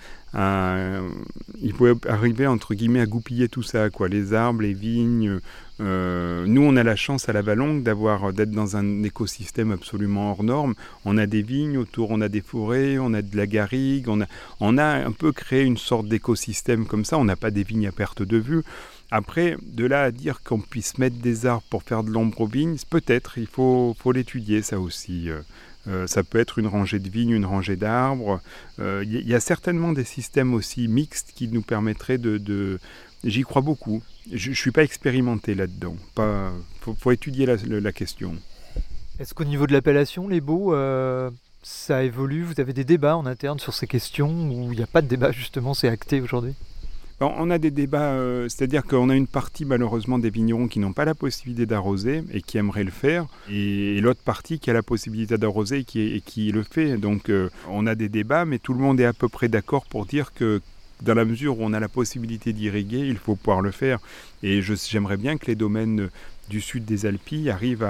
il 1.61 1.73
faut 1.73 1.87
arriver 2.07 2.47
entre 2.47 2.73
guillemets 2.73 3.01
à 3.01 3.05
goupiller 3.05 3.49
tout 3.49 3.63
ça, 3.63 3.89
quoi. 3.89 4.07
Les 4.07 4.33
arbres, 4.33 4.61
les 4.61 4.73
vignes. 4.73 5.39
Euh, 5.81 6.45
nous, 6.47 6.61
on 6.61 6.75
a 6.75 6.83
la 6.83 6.95
chance 6.95 7.27
à 7.29 7.33
la 7.33 7.41
Vallongue 7.41 7.83
d'avoir 7.83 8.31
d'être 8.31 8.51
dans 8.51 8.77
un 8.77 9.03
écosystème 9.03 9.71
absolument 9.71 10.31
hors 10.31 10.43
norme. 10.43 10.75
On 11.05 11.17
a 11.17 11.25
des 11.25 11.41
vignes 11.41 11.77
autour, 11.77 12.11
on 12.11 12.21
a 12.21 12.29
des 12.29 12.41
forêts, 12.41 12.97
on 12.99 13.13
a 13.13 13.21
de 13.21 13.35
la 13.35 13.47
garrigue, 13.47 14.07
on 14.07 14.21
a, 14.21 14.25
on 14.59 14.77
a 14.77 15.05
un 15.05 15.11
peu 15.11 15.31
créé 15.31 15.63
une 15.63 15.77
sorte 15.77 16.07
d'écosystème 16.07 16.85
comme 16.85 17.05
ça. 17.05 17.17
On 17.17 17.25
n'a 17.25 17.35
pas 17.35 17.51
des 17.51 17.63
vignes 17.63 17.87
à 17.87 17.91
perte 17.91 18.21
de 18.21 18.37
vue. 18.37 18.63
Après, 19.15 19.57
de 19.61 19.85
là 19.85 20.05
à 20.05 20.09
dire 20.09 20.41
qu'on 20.41 20.59
puisse 20.59 20.97
mettre 20.97 21.17
des 21.17 21.45
arbres 21.45 21.67
pour 21.69 21.83
faire 21.83 22.03
de 22.03 22.09
l'ombre 22.09 22.41
aux 22.41 22.47
vignes, 22.47 22.77
peut-être, 22.89 23.37
il 23.37 23.45
faut, 23.45 23.95
l'étudier 24.11 24.63
ça 24.63 24.79
aussi. 24.79 25.29
Euh. 25.29 25.41
Euh, 25.87 26.07
ça 26.07 26.23
peut 26.23 26.39
être 26.39 26.57
une 26.57 26.65
rangée 26.65 26.97
de 26.97 27.07
vignes, 27.11 27.29
une 27.29 27.45
rangée 27.45 27.75
d'arbres. 27.75 28.41
Il 28.79 28.83
euh, 28.83 29.03
y, 29.05 29.35
a 29.35 29.39
certainement 29.39 29.93
des 29.93 30.03
systèmes 30.03 30.55
aussi 30.55 30.87
mixtes 30.87 31.31
qui 31.35 31.47
nous 31.47 31.61
permettraient 31.61 32.17
de... 32.17 32.79
J'y 33.23 33.43
crois 33.43 33.61
beaucoup. 33.61 34.01
Je 34.31 34.49
ne 34.49 34.55
suis 34.55 34.71
pas 34.71 34.83
expérimenté 34.83 35.53
là-dedans. 35.53 35.95
Il 36.17 36.95
faut, 36.97 37.11
étudier 37.11 37.45
la, 37.45 37.91
question. 37.91 38.35
Est-ce 39.19 39.35
qu'au 39.35 39.43
niveau 39.43 39.67
de 39.67 39.73
l'appellation, 39.73 40.27
les 40.27 40.41
beaux, 40.41 40.73
ça 41.61 42.03
évolue? 42.03 42.41
Vous 42.41 42.59
avez 42.59 42.73
des 42.73 42.83
débats 42.83 43.15
en 43.15 43.27
interne 43.27 43.59
sur 43.59 43.75
ces 43.75 43.85
questions 43.85 44.31
ou 44.31 44.71
il 44.71 44.77
n'y 44.77 44.83
a 44.83 44.87
pas 44.87 45.03
de 45.03 45.07
débat 45.07 45.31
justement, 45.31 45.75
c'est 45.75 45.87
acté 45.87 46.19
aujourd'hui? 46.19 46.55
On 47.37 47.49
a 47.49 47.57
des 47.57 47.71
débats, 47.71 48.13
euh, 48.13 48.49
c'est-à-dire 48.49 48.83
qu'on 48.83 49.09
a 49.09 49.15
une 49.15 49.27
partie 49.27 49.65
malheureusement 49.65 50.19
des 50.19 50.29
vignerons 50.29 50.67
qui 50.67 50.79
n'ont 50.79 50.93
pas 50.93 51.05
la 51.05 51.15
possibilité 51.15 51.65
d'arroser 51.65 52.23
et 52.31 52.41
qui 52.41 52.57
aimeraient 52.57 52.83
le 52.83 52.91
faire, 52.91 53.27
et, 53.49 53.99
l'autre 54.01 54.21
partie 54.23 54.59
qui 54.59 54.69
a 54.69 54.73
la 54.73 54.83
possibilité 54.83 55.37
d'arroser 55.37 55.85
et 55.95 56.21
qui, 56.21 56.51
le 56.51 56.63
fait. 56.63 56.97
Donc 56.97 57.29
euh, 57.29 57.49
on 57.69 57.87
a 57.87 57.95
des 57.95 58.09
débats, 58.09 58.45
mais 58.45 58.59
tout 58.59 58.73
le 58.73 58.79
monde 58.79 58.99
est 58.99 59.05
à 59.05 59.13
peu 59.13 59.29
près 59.29 59.47
d'accord 59.47 59.85
pour 59.85 60.05
dire 60.05 60.33
que 60.33 60.61
dans 61.01 61.13
la 61.13 61.25
mesure 61.25 61.59
où 61.59 61.63
on 61.63 61.73
a 61.73 61.79
la 61.79 61.89
possibilité 61.89 62.53
d'irriguer, 62.53 62.99
il 62.99 63.17
faut 63.17 63.35
pouvoir 63.35 63.61
le 63.61 63.71
faire. 63.71 63.99
Et 64.41 64.61
j'aimerais 64.61 65.17
bien 65.17 65.37
que 65.37 65.47
les 65.47 65.55
domaines 65.55 66.09
du 66.49 66.61
sud 66.61 66.85
des 66.85 67.05
Alpes 67.05 67.47
arrivent 67.49 67.87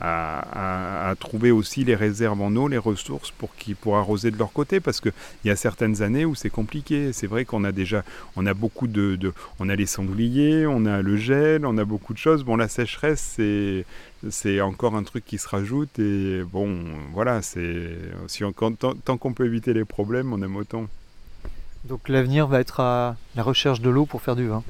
à, 0.00 1.14
trouver 1.18 1.50
aussi 1.50 1.84
les 1.84 1.94
réserves 1.94 2.40
en 2.40 2.54
eau, 2.56 2.68
les 2.68 2.78
ressources 2.78 3.30
pour, 3.30 3.50
pour 3.80 3.96
arroser 3.96 4.30
de 4.30 4.38
leur 4.38 4.52
côté, 4.52 4.80
parce 4.80 5.00
qu'il 5.00 5.12
y 5.44 5.50
a 5.50 5.56
certaines 5.56 6.02
années 6.02 6.24
où 6.24 6.34
c'est 6.34 6.50
compliqué. 6.50 7.12
C'est 7.12 7.26
vrai 7.26 7.44
qu'on 7.44 7.64
a 7.64 7.72
déjà, 7.72 8.04
on 8.36 8.44
a 8.46 8.54
beaucoup 8.54 8.86
de, 8.86 9.32
on 9.58 9.68
a 9.68 9.76
les 9.76 9.86
sangliers, 9.86 10.66
on 10.66 10.84
a 10.84 11.02
le 11.02 11.16
gel, 11.16 11.64
on 11.64 11.78
a 11.78 11.84
beaucoup 11.84 12.12
de 12.12 12.18
choses. 12.18 12.44
Bon, 12.44 12.56
la 12.56 12.68
sécheresse, 12.68 13.34
c'est, 13.36 13.86
c'est 14.30 14.60
encore 14.60 14.96
un 14.96 15.02
truc 15.02 15.24
qui 15.24 15.38
se 15.38 15.48
rajoute 15.48 15.98
et 15.98 16.42
bon, 16.44 16.76
voilà, 17.12 17.42
c'est, 17.42 17.96
si 18.26 18.44
tant, 18.56 18.94
tant 18.94 19.16
qu'on 19.16 19.32
peut 19.32 19.46
éviter 19.46 19.72
les 19.72 19.84
problèmes, 19.84 20.32
on 20.32 20.42
aime 20.42 20.56
autant. 20.56 20.86
Donc 21.84 22.08
l'avenir 22.08 22.48
va 22.48 22.60
être 22.60 22.80
à 22.80 23.16
la 23.36 23.42
recherche 23.42 23.80
de 23.80 23.90
l'eau 23.90 24.06
pour 24.06 24.20
faire 24.20 24.36
du 24.36 24.48
vin. 24.48 24.64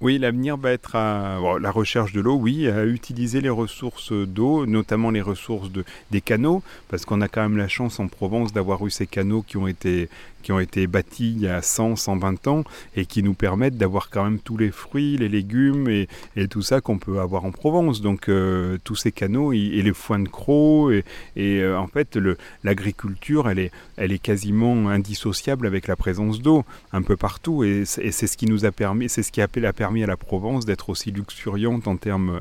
Oui, 0.00 0.16
l'avenir 0.18 0.56
va 0.56 0.70
être 0.70 0.94
à 0.94 1.40
la 1.60 1.72
recherche 1.72 2.12
de 2.12 2.20
l'eau, 2.20 2.36
oui, 2.36 2.68
à 2.68 2.84
utiliser 2.84 3.40
les 3.40 3.48
ressources 3.48 4.12
d'eau, 4.12 4.64
notamment 4.64 5.10
les 5.10 5.20
ressources 5.20 5.72
de, 5.72 5.84
des 6.12 6.20
canaux, 6.20 6.62
parce 6.88 7.04
qu'on 7.04 7.20
a 7.20 7.26
quand 7.26 7.42
même 7.42 7.56
la 7.56 7.66
chance 7.66 7.98
en 7.98 8.06
Provence 8.06 8.52
d'avoir 8.52 8.86
eu 8.86 8.90
ces 8.90 9.08
canaux 9.08 9.42
qui 9.42 9.56
ont 9.56 9.66
été 9.66 10.08
qui 10.48 10.52
ont 10.52 10.60
été 10.60 10.86
bâtis 10.86 11.32
il 11.36 11.42
y 11.42 11.46
a 11.46 11.60
100, 11.60 11.96
120 11.96 12.46
ans 12.46 12.64
et 12.96 13.04
qui 13.04 13.22
nous 13.22 13.34
permettent 13.34 13.76
d'avoir 13.76 14.08
quand 14.08 14.24
même 14.24 14.38
tous 14.38 14.56
les 14.56 14.70
fruits, 14.70 15.18
les 15.18 15.28
légumes 15.28 15.90
et, 15.90 16.08
tout 16.48 16.62
ça 16.62 16.80
qu'on 16.80 16.96
peut 16.96 17.20
avoir 17.20 17.44
en 17.44 17.50
Provence. 17.50 18.00
Donc 18.00 18.30
euh, 18.30 18.78
tous 18.82 18.94
ces 18.94 19.12
canaux 19.12 19.52
et, 19.52 19.82
les 19.82 19.92
foins 19.92 20.20
de 20.20 20.28
crocs 20.28 20.90
et, 21.36 21.60
euh, 21.60 21.78
en 21.78 21.86
fait 21.86 22.18
l'agriculture 22.64 23.50
elle 23.50 23.58
est, 23.58 23.72
elle 23.98 24.10
est 24.10 24.18
quasiment 24.18 24.88
indissociable 24.88 25.66
avec 25.66 25.86
la 25.86 25.96
présence 25.96 26.40
d'eau 26.40 26.64
un 26.94 27.02
peu 27.02 27.18
partout 27.18 27.62
et, 27.62 27.84
c'est 27.84 28.10
ce 28.10 28.36
qui 28.38 28.46
nous 28.46 28.64
a 28.64 28.72
permis, 28.72 29.10
c'est 29.10 29.22
ce 29.22 29.32
qui 29.32 29.42
a 29.42 29.48
permis 29.48 30.02
à 30.02 30.06
la 30.06 30.16
Provence 30.16 30.64
d'être 30.64 30.88
aussi 30.88 31.10
luxuriante 31.10 31.86
en 31.86 31.98
termes 31.98 32.40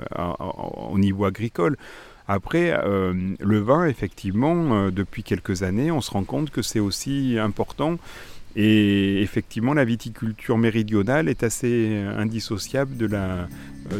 au 0.90 0.98
niveau 0.98 1.26
agricole. 1.26 1.76
Après, 2.28 2.74
euh, 2.74 3.14
le 3.40 3.60
vin, 3.60 3.86
effectivement, 3.86 4.56
euh, 4.74 4.92
depuis 4.92 5.24
quelques 5.24 5.64
années, 5.64 5.92
on 5.92 6.02
se 6.02 6.12
rend 6.12 6.24
compte 6.26 6.50
que 6.50 6.62
c'est 6.62 6.80
aussi 6.82 7.38
important 7.40 7.98
Et 8.60 9.22
effectivement, 9.22 9.76
la 9.76 9.86
viticulture 9.86 10.58
méridionale 10.58 11.30
est 11.30 11.44
assez 11.44 12.04
indissociable 12.18 12.98
de 12.98 13.06
la, 13.06 13.48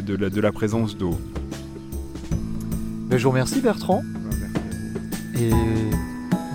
de 0.02 0.16
la, 0.16 0.30
de 0.30 0.40
la 0.40 0.50
présence 0.52 0.96
d'eau. 0.96 1.16
Ben, 3.08 3.16
je 3.16 3.22
vous 3.24 3.30
remercie 3.30 3.60
Bertrand. 3.60 4.02
Et 5.40 5.50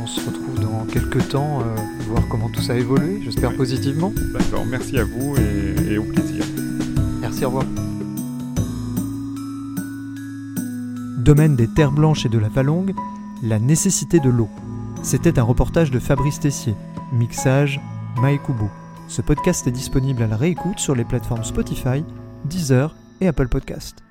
on 0.04 0.06
se 0.06 0.20
retrouve 0.20 0.60
dans 0.60 0.86
quelques 0.86 1.30
temps, 1.30 1.62
euh, 1.62 1.76
voir 2.10 2.28
comment 2.30 2.50
tout 2.50 2.62
ça 2.62 2.74
a 2.74 2.76
évolué, 2.76 3.22
j'espère 3.24 3.52
Ouais. 3.52 3.58
positivement. 3.58 4.12
D'accord, 4.34 4.66
merci 4.66 4.98
à 5.00 5.06
vous 5.06 5.36
et, 5.38 5.94
et 5.94 5.98
au 5.98 6.04
plaisir. 6.04 6.44
Merci, 7.22 7.46
au 7.46 7.50
revoir. 7.50 7.93
Domaine 11.24 11.56
des 11.56 11.70
terres 11.70 11.94
blanches 11.94 12.26
et 12.26 12.30
de 12.30 12.38
la 12.38 12.50
Valongue, 12.50 12.94
la 13.42 13.58
nécessité 13.58 14.20
de 14.20 14.30
l'eau. 14.30 14.50
C'était 15.04 15.40
un 15.40 15.44
reportage 15.44 15.90
de 15.90 15.98
Fabrice 15.98 16.42
Tessier, 16.42 16.76
mixage 17.14 17.80
Maekubo. 18.22 18.70
Ce 19.08 19.22
podcast 19.22 19.66
est 19.66 19.72
disponible 19.72 20.24
à 20.24 20.28
la 20.28 20.36
réécoute 20.36 20.80
sur 20.80 20.96
les 20.96 21.06
plateformes 21.06 21.46
Spotify, 21.46 22.04
Deezer 22.44 22.94
et 23.22 23.30
Apple 23.30 23.48
Podcast. 23.48 24.03